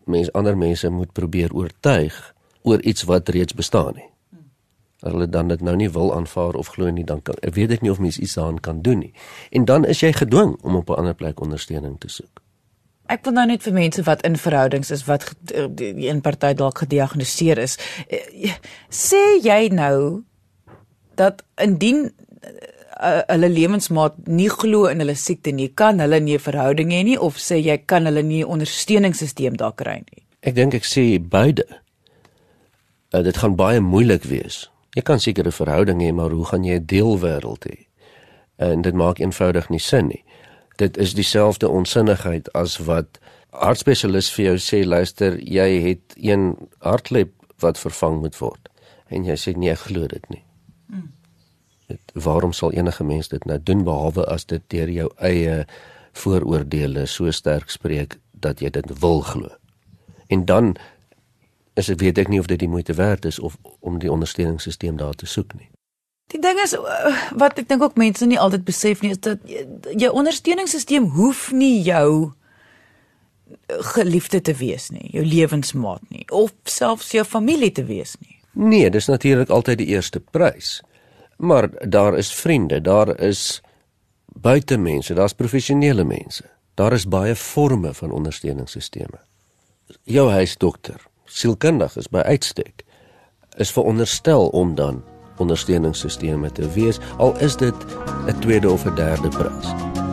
mens 0.09 0.33
ander 0.33 0.57
mense 0.57 0.89
moet 0.91 1.13
probeer 1.13 1.53
oortuig 1.53 2.17
oor 2.63 2.81
iets 2.81 3.05
wat 3.09 3.29
reeds 3.29 3.57
bestaan 3.57 3.95
nie. 3.99 4.09
As 5.01 5.13
hulle 5.13 5.29
dan 5.29 5.49
dit 5.49 5.63
nou 5.65 5.77
nie 5.77 5.89
wil 5.93 6.13
aanvaar 6.15 6.57
of 6.61 6.73
glo 6.77 6.91
nie, 6.93 7.05
dan 7.05 7.23
kan 7.25 7.37
ek 7.45 7.55
weet 7.57 7.77
ek 7.77 7.85
nie 7.85 7.93
of 7.93 8.01
mens 8.01 8.19
iets 8.19 8.37
daaraan 8.37 8.61
kan 8.61 8.83
doen 8.85 9.05
nie. 9.05 9.13
En 9.51 9.65
dan 9.65 9.85
is 9.89 10.01
jy 10.05 10.13
gedwing 10.17 10.57
om 10.63 10.77
op 10.77 10.91
'n 10.91 11.01
ander 11.05 11.15
plek 11.15 11.41
ondersteuning 11.41 11.99
te 12.01 12.09
soek. 12.09 12.43
Ek 13.07 13.25
wil 13.25 13.33
nou 13.33 13.47
net 13.47 13.63
vir 13.63 13.73
mense 13.73 14.03
wat 14.03 14.23
in 14.23 14.37
verhoudings 14.37 14.91
is 14.91 15.05
wat 15.05 15.35
die 15.75 16.09
een 16.09 16.21
party 16.21 16.53
dalk 16.55 16.79
gediagnoseer 16.79 17.59
is, 17.59 17.79
eh, 18.09 18.55
sê 18.89 19.41
jy 19.43 19.69
nou 19.73 20.23
dat 21.15 21.43
indien 21.57 22.13
uh, 23.03 23.21
hulle 23.29 23.49
lewensmaat 23.49 24.17
nie 24.27 24.49
glo 24.49 24.87
in 24.91 25.03
hulle 25.03 25.17
siekte 25.17 25.53
nie, 25.53 25.69
kan 25.69 26.01
hulle 26.01 26.21
nie 26.21 26.37
'n 26.37 26.45
verhouding 26.47 26.91
hê 26.93 27.05
nie 27.05 27.19
of 27.19 27.37
sê 27.37 27.57
jy 27.57 27.79
kan 27.87 28.05
hulle 28.05 28.23
nie 28.23 28.43
'n 28.45 28.49
ondersteuningssisteem 28.49 29.57
daar 29.57 29.75
kry 29.75 30.03
nie. 30.11 30.23
Ek 30.43 30.55
dink 30.55 30.75
ek 30.75 30.85
sê 30.85 31.19
beide. 31.19 31.65
Uh, 33.13 33.23
dit 33.23 33.37
gaan 33.37 33.57
baie 33.57 33.81
moeilik 33.81 34.25
wees. 34.25 34.71
Jy 34.95 35.03
kan 35.03 35.21
seker 35.21 35.47
'n 35.47 35.53
verhouding 35.53 36.01
hê, 36.03 36.13
maar 36.13 36.31
hoe 36.31 36.45
gaan 36.45 36.65
jy 36.65 36.75
'n 36.79 36.87
deelwêreld 36.87 37.65
hê? 37.67 37.87
En 38.57 38.83
dit 38.83 38.95
maak 38.95 39.19
eenvoudig 39.19 39.69
nie 39.69 39.81
sin 39.81 40.07
nie. 40.07 40.25
Dit 40.77 40.97
is 40.97 41.15
dieselfde 41.15 41.69
onsinnigheid 41.69 42.53
as 42.53 42.79
wat 42.79 43.19
hartspesialis 43.51 44.31
vir 44.33 44.45
jou 44.45 44.57
sê, 44.59 44.85
luister, 44.87 45.39
jy 45.39 45.81
het 45.83 46.15
een 46.17 46.57
hartklep 46.79 47.33
wat 47.59 47.79
vervang 47.79 48.21
moet 48.21 48.39
word. 48.39 48.69
En 49.09 49.25
jy 49.25 49.37
sê 49.37 49.57
nee, 49.57 49.71
ek 49.71 49.79
glo 49.79 50.07
dit 50.07 50.29
nie. 50.31 50.43
Hmm. 50.87 51.11
Dit 51.91 52.13
waarom 52.25 52.53
sal 52.55 52.73
enige 52.73 53.05
mens 53.05 53.29
dit 53.29 53.45
nou 53.45 53.59
doen 53.63 53.85
behalwe 53.85 54.25
as 54.31 54.47
dit 54.47 54.63
deur 54.71 54.91
jou 54.91 55.09
eie 55.19 55.65
vooroordeele 56.13 57.07
so 57.07 57.31
sterk 57.31 57.71
spreek 57.71 58.19
dat 58.31 58.63
jy 58.63 58.71
dit 58.71 58.87
wil 59.03 59.21
glo. 59.27 59.51
En 60.31 60.45
dan 60.45 60.77
is 61.75 61.91
dit 61.91 62.01
weet 62.01 62.19
ek 62.19 62.31
nie 62.31 62.41
of 62.41 62.47
dit 62.51 62.59
die 62.59 62.71
moeite 62.71 62.95
werd 62.95 63.25
is 63.25 63.39
of 63.39 63.57
om 63.81 63.99
die 63.99 64.13
ondersteuningssisteem 64.13 64.97
daar 64.97 65.15
te 65.15 65.27
soek 65.27 65.55
nie. 65.59 65.71
Die 66.31 66.41
ding 66.41 66.59
is 66.63 66.77
wat 67.35 67.59
ek 67.59 67.69
dink 67.69 67.83
ook 67.83 67.99
mense 67.99 68.27
nie 68.27 68.39
altyd 68.39 68.65
besef 68.69 69.03
nie 69.03 69.15
is 69.17 69.23
dat 69.23 69.43
jou 69.99 70.11
ondersteuningssisteem 70.23 71.09
hoef 71.17 71.49
nie 71.51 71.81
jou 71.83 72.33
geliefde 73.95 74.41
te 74.41 74.55
wees 74.55 74.91
nie, 74.95 75.09
jou 75.15 75.25
lewensmaat 75.27 76.03
nie 76.11 76.27
of 76.31 76.55
selfs 76.71 77.11
jou 77.15 77.25
familie 77.27 77.73
te 77.75 77.85
wees 77.85 78.15
nie. 78.21 78.37
Nee, 78.53 78.91
dis 78.91 79.07
natuurlik 79.11 79.51
altyd 79.51 79.79
die 79.83 79.91
eerste 79.95 80.21
prys. 80.21 80.81
Maar 81.41 81.89
daar 81.89 82.19
is 82.19 82.35
vriende, 82.35 82.81
daar 82.81 83.21
is 83.21 83.63
buitemense, 84.27 85.15
daar's 85.15 85.33
professionele 85.33 86.05
mense. 86.05 86.45
Daar 86.75 86.93
is 86.93 87.09
baie 87.09 87.37
forme 87.37 87.95
van 87.95 88.11
ondersteuningssisteme. 88.11 89.19
Jou 90.03 90.31
huisdokter, 90.31 91.01
sielkundig 91.25 91.97
is 91.97 92.09
by 92.09 92.19
uitstek 92.19 92.85
is 93.57 93.71
veronderstel 93.71 94.49
om 94.49 94.75
dan 94.75 95.03
ondersteuningssisteme 95.37 96.53
te 96.53 96.69
wees 96.71 96.99
al 97.17 97.39
is 97.39 97.57
dit 97.57 97.75
'n 98.27 98.39
tweede 98.39 98.71
of 98.71 98.85
'n 98.85 98.95
derde 98.95 99.29
prys. 99.29 99.67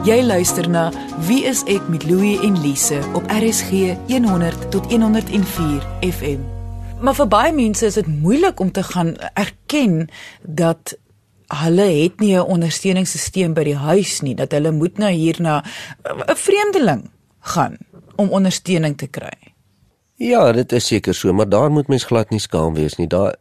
Jy 0.04 0.24
luister 0.24 0.70
na 0.70 0.92
Wie 1.28 1.44
is 1.44 1.63
ek 1.63 1.88
met 1.88 2.04
Louie 2.04 2.40
en 2.42 2.62
Lise 2.62 3.00
op 3.13 3.24
RSG 3.28 3.72
100 4.08 4.72
tot 4.72 4.92
104 4.92 5.84
FM. 6.00 6.40
Maar 7.02 7.16
vir 7.16 7.28
baie 7.28 7.54
mense 7.54 7.86
is 7.86 7.94
dit 7.94 8.08
moeilik 8.08 8.60
om 8.60 8.72
te 8.72 8.84
gaan 8.84 9.16
erken 9.34 10.10
dat 10.42 10.98
hulle 11.47 11.88
het 12.03 12.19
nie 12.19 12.36
'n 12.36 12.45
ondersteuningssisteem 12.45 13.53
by 13.53 13.63
die 13.63 13.75
huis 13.75 14.21
nie 14.21 14.36
dat 14.36 14.51
hulle 14.51 14.71
moet 14.71 14.97
nou 14.97 15.12
hier 15.12 15.36
na 15.39 15.63
'n 16.03 16.36
vreemdeling 16.36 17.10
gaan 17.39 17.77
om 18.15 18.29
ondersteuning 18.29 18.97
te 18.97 19.07
kry. 19.07 19.53
Ja, 20.15 20.51
dit 20.51 20.71
is 20.71 20.88
seker 20.88 21.13
so, 21.13 21.33
maar 21.33 21.49
daar 21.49 21.71
moet 21.71 21.88
mens 21.88 22.03
glad 22.03 22.29
nie 22.29 22.39
skaam 22.39 22.73
wees 22.73 22.95
nie. 22.95 23.07
Daar 23.07 23.36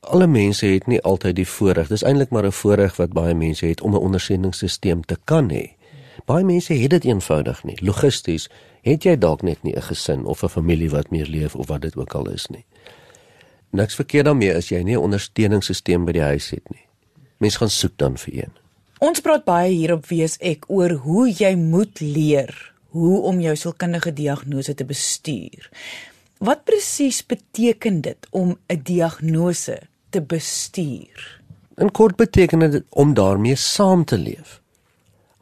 alle 0.00 0.26
mense 0.26 0.66
het 0.66 0.86
nie 0.86 1.02
altyd 1.02 1.36
die 1.36 1.48
voorreg. 1.48 1.88
Dis 1.88 2.02
eintlik 2.02 2.30
maar 2.30 2.46
'n 2.46 2.52
voorreg 2.52 2.96
wat 2.96 3.12
baie 3.12 3.34
mense 3.34 3.66
het 3.66 3.80
om 3.80 3.94
'n 3.94 4.04
ondersteuningssisteem 4.06 5.04
te 5.04 5.16
kan 5.24 5.50
hê. 5.50 5.76
Baie 6.24 6.44
mense 6.44 6.74
het 6.74 6.90
dit 6.90 7.04
eenvoudig 7.04 7.64
nie. 7.64 7.78
Logisties 7.82 8.48
het 8.82 9.02
jy 9.02 9.18
dalk 9.18 9.42
net 9.42 9.62
nie 9.62 9.76
'n 9.76 9.82
gesin 9.82 10.24
of 10.24 10.42
'n 10.42 10.48
familie 10.48 10.90
wat 10.90 11.10
meer 11.10 11.26
leef 11.26 11.54
of 11.54 11.66
wat 11.68 11.80
dit 11.80 11.96
ook 11.96 12.14
al 12.14 12.30
is 12.30 12.46
nie. 12.46 12.64
Niks 13.70 13.94
verkeerd 13.94 14.24
daarmee 14.24 14.54
as 14.54 14.68
jy 14.68 14.82
nie 14.82 14.96
'n 14.96 15.02
ondersteuningssisteem 15.02 16.04
by 16.04 16.12
die 16.12 16.22
huis 16.22 16.50
het 16.50 16.70
nie. 16.70 16.83
Mens 17.44 17.60
gaan 17.60 17.72
soek 17.72 17.98
dan 18.00 18.16
vir 18.16 18.36
een. 18.44 18.52
Ons 19.04 19.20
praat 19.20 19.44
baie 19.44 19.72
hier 19.74 19.92
op 19.98 20.06
Wees 20.08 20.38
ek 20.40 20.64
oor 20.72 20.94
hoe 21.04 21.26
jy 21.28 21.52
moet 21.60 22.00
leer 22.00 22.54
hoe 22.94 23.18
om 23.28 23.40
jou 23.42 23.52
sielkundige 23.58 24.14
diagnose 24.14 24.72
te 24.78 24.86
bestuur. 24.86 25.66
Wat 26.44 26.62
presies 26.64 27.20
beteken 27.26 28.00
dit 28.00 28.26
om 28.30 28.56
'n 28.68 28.80
diagnose 28.82 29.78
te 30.10 30.20
bestuur? 30.20 31.42
In 31.76 31.90
kort 31.90 32.16
beteken 32.16 32.58
dit 32.58 32.84
om 32.88 33.14
daarmee 33.14 33.56
saam 33.56 34.04
te 34.04 34.16
leef. 34.16 34.60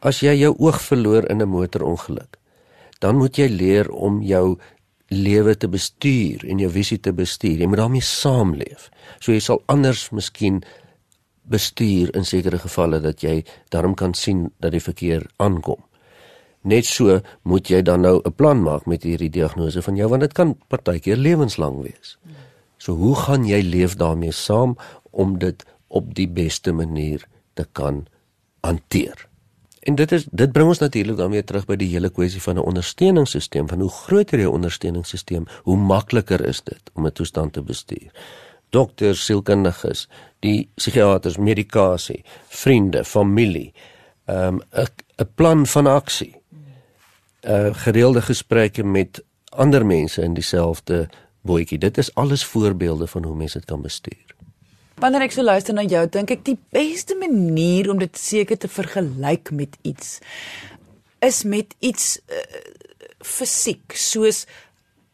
As 0.01 0.21
jy 0.21 0.35
jou 0.35 0.55
oog 0.59 0.81
verloor 0.83 1.31
in 1.31 1.43
'n 1.43 1.49
motorongeluk, 1.49 2.39
dan 2.99 3.17
moet 3.17 3.37
jy 3.37 3.49
leer 3.49 3.91
om 3.91 4.23
jou 4.23 4.59
lewe 5.09 5.57
te 5.57 5.69
bestuur 5.69 6.45
en 6.49 6.59
jou 6.59 6.71
visie 6.71 7.01
te 7.01 7.13
bestuur. 7.13 7.59
Jy 7.59 7.67
moet 7.67 7.79
daarmee 7.79 8.01
saamleef. 8.01 8.91
So 9.21 9.33
jy 9.33 9.41
sal 9.41 9.63
anders 9.67 10.11
miskien 10.11 10.63
bestuur 11.43 12.15
in 12.17 12.25
sekere 12.25 12.59
gevalle 12.59 13.01
dat 13.01 13.23
jy 13.23 13.45
daarom 13.69 13.95
kan 13.95 14.15
sien 14.15 14.51
dat 14.61 14.73
die 14.73 14.83
verkeer 14.83 15.27
aankom. 15.37 15.81
Net 16.63 16.87
so 16.87 17.19
moet 17.43 17.71
jy 17.71 17.83
dan 17.83 18.01
nou 18.01 18.21
'n 18.25 18.35
plan 18.35 18.63
maak 18.63 18.87
met 18.87 19.03
hierdie 19.03 19.31
diagnose 19.31 19.83
van 19.83 19.97
jou 19.97 20.09
want 20.09 20.21
dit 20.21 20.33
kan 20.33 20.57
partykeer 20.69 21.17
lewenslang 21.17 21.83
wees. 21.83 22.19
So 22.79 22.93
hoe 22.95 23.17
gaan 23.17 23.45
jy 23.45 23.61
leef 23.63 23.97
daarmee 23.97 24.33
saam 24.33 24.77
om 25.11 25.39
dit 25.39 25.65
op 25.89 26.15
die 26.15 26.29
beste 26.29 26.73
manier 26.73 27.27
te 27.55 27.67
kan 27.73 28.07
hanteer? 28.61 29.29
En 29.83 29.95
dit 29.95 30.13
is 30.13 30.27
dit 30.31 30.53
bring 30.53 30.69
ons 30.69 30.79
natuurlik 30.79 31.17
dan 31.17 31.31
weer 31.31 31.45
terug 31.45 31.67
by 31.67 31.77
die 31.77 31.91
hele 31.91 32.11
kwessie 32.11 32.43
van 32.43 32.57
'n 32.57 32.67
ondersteuningssisteem 32.71 33.69
van 33.69 33.81
hoe 33.81 33.91
groter 33.91 34.39
jou 34.39 34.53
ondersteuningssisteem, 34.53 35.47
hoe 35.63 35.77
makliker 35.77 36.47
is 36.47 36.63
dit 36.63 36.91
om 36.95 37.07
'n 37.07 37.13
toestand 37.13 37.53
te 37.53 37.63
bestuur. 37.63 38.11
Dokters, 38.73 39.25
sielkundiges, 39.29 40.07
die 40.41 40.69
psigiaters, 40.81 41.37
medikasie, 41.39 42.23
vriende, 42.49 43.05
familie, 43.05 43.73
ehm, 44.27 44.61
'n 44.61 44.81
um, 44.81 44.87
'n 45.19 45.29
plan 45.35 45.67
van 45.67 45.87
aksie 45.87 46.35
uh 47.43 47.75
gereelde 47.75 48.23
gesprekke 48.23 48.85
met 48.85 49.23
ander 49.51 49.87
mense 49.87 50.23
in 50.23 50.35
dieselfde 50.35 51.09
bootjie. 51.43 51.79
Dit 51.79 51.99
is 51.99 52.15
alles 52.15 52.45
voorbeelde 52.45 53.07
van 53.07 53.25
hoe 53.25 53.37
mense 53.37 53.59
dit 53.59 53.67
kan 53.67 53.83
bestuur. 53.83 54.35
Wanneer 55.03 55.27
ek 55.27 55.35
so 55.35 55.43
luister 55.43 55.75
na 55.75 55.83
jou, 55.83 56.05
dink 56.07 56.31
ek 56.31 56.45
die 56.47 56.59
beste 56.71 57.17
manier 57.19 57.91
om 57.91 57.99
dit 57.99 58.19
seker 58.19 58.59
te 58.59 58.69
vergelyk 58.71 59.51
met 59.51 59.77
iets 59.83 60.21
is 61.23 61.43
met 61.47 61.75
iets 61.79 62.19
uh, 62.31 62.39
fisiek 63.23 63.95
soos 63.95 64.47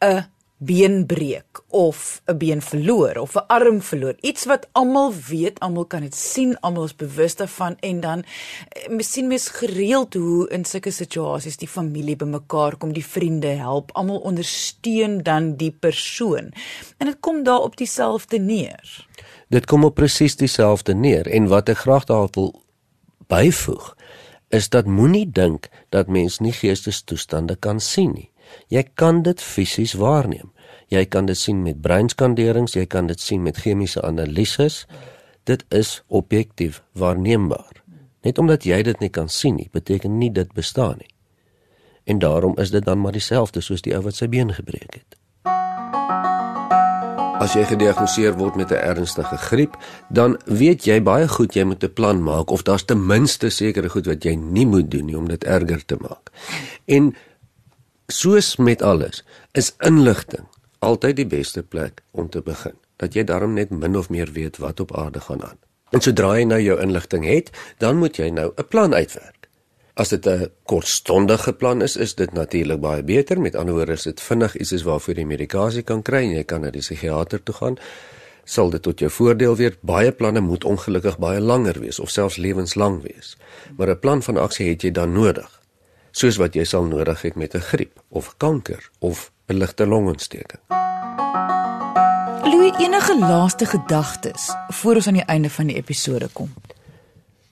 'n 0.01 0.25
been 0.59 1.05
breek 1.05 1.61
of 1.67 2.21
'n 2.25 2.37
been 2.37 2.61
verloor 2.61 3.17
of 3.17 3.35
'n 3.35 3.47
arm 3.47 3.81
verloor. 3.81 4.15
Iets 4.21 4.45
wat 4.45 4.67
almal 4.71 5.13
weet, 5.27 5.59
almal 5.59 5.85
kan 5.85 6.01
dit 6.01 6.15
sien, 6.15 6.59
almal 6.59 6.83
is 6.83 6.95
bewus 6.95 7.35
daarvan 7.35 7.77
en 7.79 7.99
dan 7.99 8.23
eh, 8.23 8.89
miskien 8.89 9.27
mes 9.27 9.47
gereeld 9.47 10.13
hoe 10.13 10.49
in 10.49 10.65
sulke 10.65 10.91
situasies 10.91 11.57
die 11.57 11.67
familie 11.67 12.15
bymekaar 12.15 12.77
kom, 12.77 12.93
die 12.93 13.05
vriende 13.05 13.47
help, 13.47 13.91
almal 13.91 14.17
ondersteun 14.17 15.23
dan 15.23 15.55
die 15.55 15.71
persoon. 15.71 16.51
En 16.97 17.05
dit 17.05 17.19
kom 17.19 17.43
daar 17.43 17.61
op 17.61 17.77
dieselfde 17.77 18.39
neer. 18.39 19.07
Dit 19.47 19.65
kom 19.65 19.83
op 19.83 19.95
presies 19.95 20.35
dieselfde 20.35 20.93
neer 20.93 21.27
en 21.27 21.47
wat 21.47 21.69
ek 21.69 21.77
graag 21.77 22.03
daar 22.03 22.27
wil 22.31 22.61
byvoeg 23.27 23.95
is 24.49 24.69
dat 24.69 24.85
moenie 24.85 25.31
dink 25.31 25.69
dat 25.89 26.07
mens 26.07 26.39
nie 26.39 26.53
geestestoestande 26.53 27.55
kan 27.55 27.79
sien 27.79 28.11
nie. 28.13 28.28
Jy 28.67 28.83
kan 28.93 29.21
dit 29.21 29.41
fisies 29.41 29.93
waarneem. 29.93 30.51
Jy 30.87 31.05
kan 31.05 31.25
dit 31.25 31.37
sien 31.37 31.61
met 31.63 31.81
breinskanderings, 31.81 32.73
jy 32.73 32.85
kan 32.85 33.07
dit 33.07 33.19
sien 33.19 33.43
met 33.43 33.57
chemiese 33.57 34.01
analises. 34.01 34.85
Dit 35.43 35.65
is 35.69 36.03
objektief 36.07 36.81
waarneembaar. 36.93 37.83
Net 38.21 38.37
omdat 38.37 38.63
jy 38.63 38.81
dit 38.83 38.99
nie 38.99 39.09
kan 39.09 39.29
sien 39.29 39.55
nie, 39.55 39.69
beteken 39.71 40.17
nie 40.17 40.31
dit 40.31 40.53
bestaan 40.53 40.97
nie. 40.97 41.13
En 42.03 42.19
daarom 42.19 42.57
is 42.57 42.71
dit 42.71 42.85
dan 42.85 43.01
maar 43.01 43.11
dieselfde 43.11 43.61
soos 43.61 43.81
die 43.85 43.95
ou 43.95 44.01
wat 44.03 44.17
sy 44.17 44.27
been 44.27 44.53
gebreek 44.53 44.93
het. 44.97 45.19
As 47.39 47.53
jy 47.55 47.63
gediagnoseer 47.69 48.33
word 48.35 48.57
met 48.59 48.71
'n 48.71 48.83
ernstige 48.83 49.37
griep, 49.37 49.77
dan 50.09 50.37
weet 50.45 50.83
jy 50.83 50.99
baie 51.01 51.27
goed 51.27 51.53
jy 51.55 51.63
moet 51.63 51.83
'n 51.83 51.93
plan 51.93 52.23
maak 52.23 52.51
of 52.51 52.63
daar's 52.63 52.83
ten 52.83 53.05
minste 53.05 53.49
sekere 53.49 53.89
goed 53.89 54.05
wat 54.05 54.23
jy 54.23 54.35
nie 54.35 54.65
moet 54.65 54.91
doen 54.91 55.05
nie 55.05 55.17
om 55.17 55.27
dit 55.27 55.43
erger 55.43 55.85
te 55.85 55.95
maak. 55.99 56.29
En 56.85 57.15
soos 58.11 58.55
met 58.55 58.81
alles, 58.81 59.23
is 59.51 59.73
inligting 59.85 60.47
altyd 60.79 61.15
die 61.19 61.27
beste 61.27 61.63
plek 61.63 62.03
om 62.11 62.29
te 62.29 62.41
begin. 62.41 62.75
Dat 62.99 63.15
jy 63.15 63.23
daarom 63.23 63.53
net 63.55 63.71
min 63.71 63.97
of 63.97 64.09
meer 64.09 64.31
weet 64.35 64.59
wat 64.59 64.79
op 64.79 64.95
aarde 64.97 65.19
gaan 65.23 65.43
aan. 65.43 65.59
En 65.95 66.03
sodra 66.03 66.35
jy 66.37 66.45
nou 66.47 66.59
jou 66.61 66.77
inligting 66.81 67.25
het, 67.25 67.51
dan 67.77 67.97
moet 67.97 68.17
jy 68.17 68.29
nou 68.29 68.51
'n 68.55 68.67
plan 68.67 68.93
uitwerk. 68.93 69.49
As 69.93 70.09
dit 70.09 70.27
'n 70.27 70.51
kortstondige 70.63 71.53
plan 71.53 71.81
is, 71.81 71.97
is 71.97 72.15
dit 72.15 72.33
natuurlik 72.33 72.79
baie 72.79 73.03
beter. 73.03 73.41
Met 73.41 73.55
ander 73.55 73.73
woorde, 73.73 73.91
is 73.91 74.03
dit 74.03 74.21
vinnig 74.21 74.55
iets 74.57 74.71
is 74.71 74.83
waarvoor 74.83 75.15
jy 75.15 75.25
medikasie 75.25 75.81
kan 75.81 76.01
kry 76.01 76.23
en 76.23 76.35
jy 76.35 76.43
kan 76.43 76.61
na 76.61 76.69
die 76.69 76.81
psigiatër 76.81 77.43
toe 77.43 77.55
gaan. 77.55 77.77
Sal 78.43 78.69
dit 78.69 78.81
tot 78.81 78.99
jou 78.99 79.11
voordeel 79.11 79.55
wees. 79.55 79.73
Baie 79.81 80.11
planne 80.11 80.39
moet 80.39 80.63
ongelukkig 80.63 81.17
baie 81.17 81.39
langer 81.39 81.79
wees 81.79 81.99
of 81.99 82.09
selfs 82.09 82.37
lewenslang 82.37 83.01
wees. 83.01 83.37
Maar 83.77 83.89
'n 83.89 83.99
plan 83.99 84.23
van 84.23 84.37
aksie 84.37 84.69
het 84.69 84.81
jy 84.81 84.91
dan 84.91 85.11
nodig 85.11 85.58
soos 86.11 86.37
wat 86.37 86.55
jy 86.55 86.63
sal 86.63 86.83
nodig 86.83 87.21
het 87.21 87.35
met 87.35 87.55
'n 87.55 87.59
griep 87.71 88.03
of 88.09 88.33
kanker 88.37 88.89
of 88.99 89.31
'n 89.47 89.53
ligte 89.53 89.85
longontsteking. 89.85 90.61
Louis, 92.43 92.73
enige 92.79 93.19
laaste 93.19 93.65
gedagtes 93.65 94.55
voor 94.67 94.95
ons 94.95 95.07
aan 95.07 95.13
die 95.13 95.25
einde 95.25 95.49
van 95.49 95.67
die 95.67 95.75
episode 95.75 96.27
kom? 96.33 96.53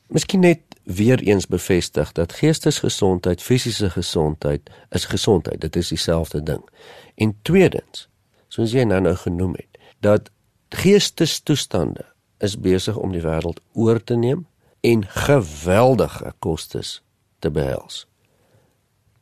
Miskien 0.07 0.39
net 0.39 0.59
weer 0.83 1.19
eens 1.19 1.47
bevestig 1.47 2.11
dat 2.11 2.33
geestesgesondheid, 2.33 3.41
fisiese 3.41 3.89
gesondheid 3.89 4.69
is 4.89 5.05
gesondheid. 5.05 5.61
Dit 5.61 5.75
is 5.75 5.87
dieselfde 5.87 6.43
ding. 6.43 6.69
En 7.15 7.37
tweedens, 7.41 8.07
soos 8.47 8.71
jy 8.71 8.83
nou 8.83 9.01
nou 9.01 9.15
genoem 9.15 9.53
het, 9.53 9.77
dat 9.99 10.29
geestestoestande 10.69 12.05
is 12.37 12.59
besig 12.59 12.95
om 12.95 13.11
die 13.11 13.21
wêreld 13.21 13.59
oor 13.73 14.03
te 14.03 14.15
neem 14.15 14.47
en 14.81 15.07
geweldige 15.07 16.33
kostes 16.39 17.01
te 17.39 17.51
behels 17.51 18.07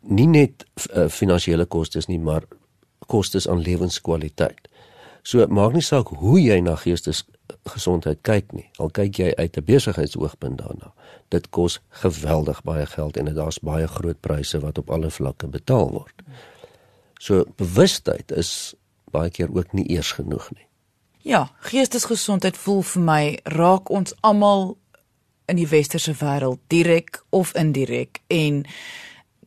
nie 0.07 0.27
net 0.27 0.65
uh, 0.93 1.07
finansiële 1.09 1.65
kostes 1.65 2.07
nie, 2.07 2.19
maar 2.19 2.45
kostes 3.07 3.47
aan 3.47 3.61
lewenskwaliteit. 3.61 4.69
So 5.25 5.45
maak 5.49 5.73
nie 5.73 5.81
saak 5.81 6.11
hoe 6.21 6.37
jy 6.37 6.59
na 6.61 6.75
geestesgesondheid 6.77 8.21
kyk 8.21 8.51
nie. 8.53 8.67
Al 8.77 8.91
kyk 8.93 9.19
jy 9.19 9.31
uit 9.33 9.57
'n 9.57 9.65
besigheidsoogpunt 9.65 10.57
daarna. 10.57 10.93
Dit 11.29 11.49
kos 11.49 11.79
geweldig 11.89 12.61
baie 12.63 12.85
geld 12.85 13.17
en 13.17 13.33
daar's 13.33 13.59
baie 13.59 13.87
groot 13.87 14.19
pryse 14.21 14.59
wat 14.59 14.77
op 14.77 14.89
alle 14.89 15.09
vlakke 15.09 15.47
betaal 15.47 15.91
word. 15.91 16.21
So 17.19 17.45
bewustheid 17.57 18.31
is 18.31 18.75
baie 19.11 19.29
keer 19.29 19.49
ook 19.49 19.73
nie 19.73 19.89
eers 19.89 20.11
genoeg 20.11 20.51
nie. 20.51 20.67
Ja, 21.21 21.49
geestesgesondheid 21.59 22.57
voel 22.57 22.81
vir 22.81 23.01
my 23.01 23.39
raak 23.43 23.89
ons 23.89 24.13
almal 24.21 24.77
in 25.45 25.55
die 25.55 25.67
westerse 25.67 26.13
wêreld 26.13 26.59
direk 26.67 27.23
of 27.29 27.53
indirek 27.53 28.21
en 28.27 28.65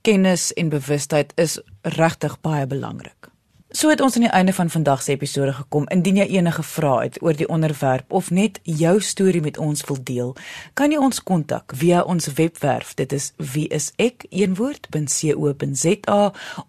kennis 0.03 0.53
en 0.53 0.69
bewustheid 0.69 1.33
is 1.37 1.59
regtig 1.83 2.41
baie 2.41 2.67
belangrik. 2.67 3.31
So 3.79 3.87
het 3.89 4.01
ons 4.01 4.15
aan 4.15 4.25
die 4.27 4.31
einde 4.31 4.53
van 4.53 4.71
vandag 4.71 5.03
se 5.03 5.13
episode 5.13 5.53
gekom. 5.53 5.85
Indien 5.95 6.17
jy 6.19 6.25
enige 6.35 6.63
vrae 6.67 7.03
het 7.05 7.23
oor 7.23 7.37
die 7.39 7.47
onderwerp 7.49 8.13
of 8.13 8.31
net 8.35 8.59
jou 8.63 9.01
storie 9.01 9.41
met 9.41 9.59
ons 9.59 9.85
wil 9.87 9.99
deel, 10.03 10.37
kan 10.75 10.91
jy 10.91 10.99
ons 10.99 11.23
kontak 11.23 11.73
via 11.79 12.03
ons 12.03 12.27
webwerf. 12.35 12.95
Dit 12.99 13.13
is 13.15 13.33
wieisek.co.za 13.39 13.93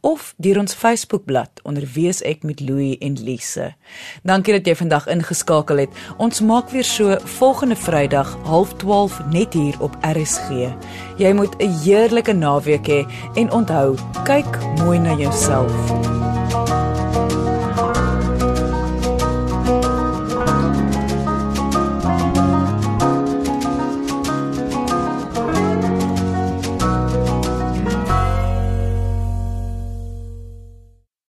of 0.01 0.33
deur 0.37 0.59
ons 0.61 0.73
Facebookblad 0.73 1.49
onder 1.63 1.89
wieisek 1.95 2.43
met 2.45 2.61
Louie 2.61 2.97
en 3.01 3.17
Lise. 3.23 3.73
Dankie 4.21 4.53
dat 4.59 4.65
jy 4.69 4.75
vandag 4.77 5.09
ingeskakel 5.09 5.77
het. 5.87 5.89
Ons 6.21 6.45
maak 6.45 6.69
weer 6.69 6.85
so 6.85 7.17
volgende 7.39 7.75
Vrydag 7.75 8.37
0.30 8.45 9.33
net 9.33 9.53
hier 9.57 9.81
op 9.81 9.97
RSG. 10.05 10.49
Jy 11.17 11.33
moet 11.33 11.57
'n 11.57 11.73
heerlike 11.81 12.33
naweek 12.33 12.87
hê 12.87 13.01
he, 13.01 13.41
en 13.41 13.51
onthou, 13.51 13.97
kyk 14.23 14.59
mooi 14.77 14.99
na 14.99 15.17
jouself. 15.17 16.38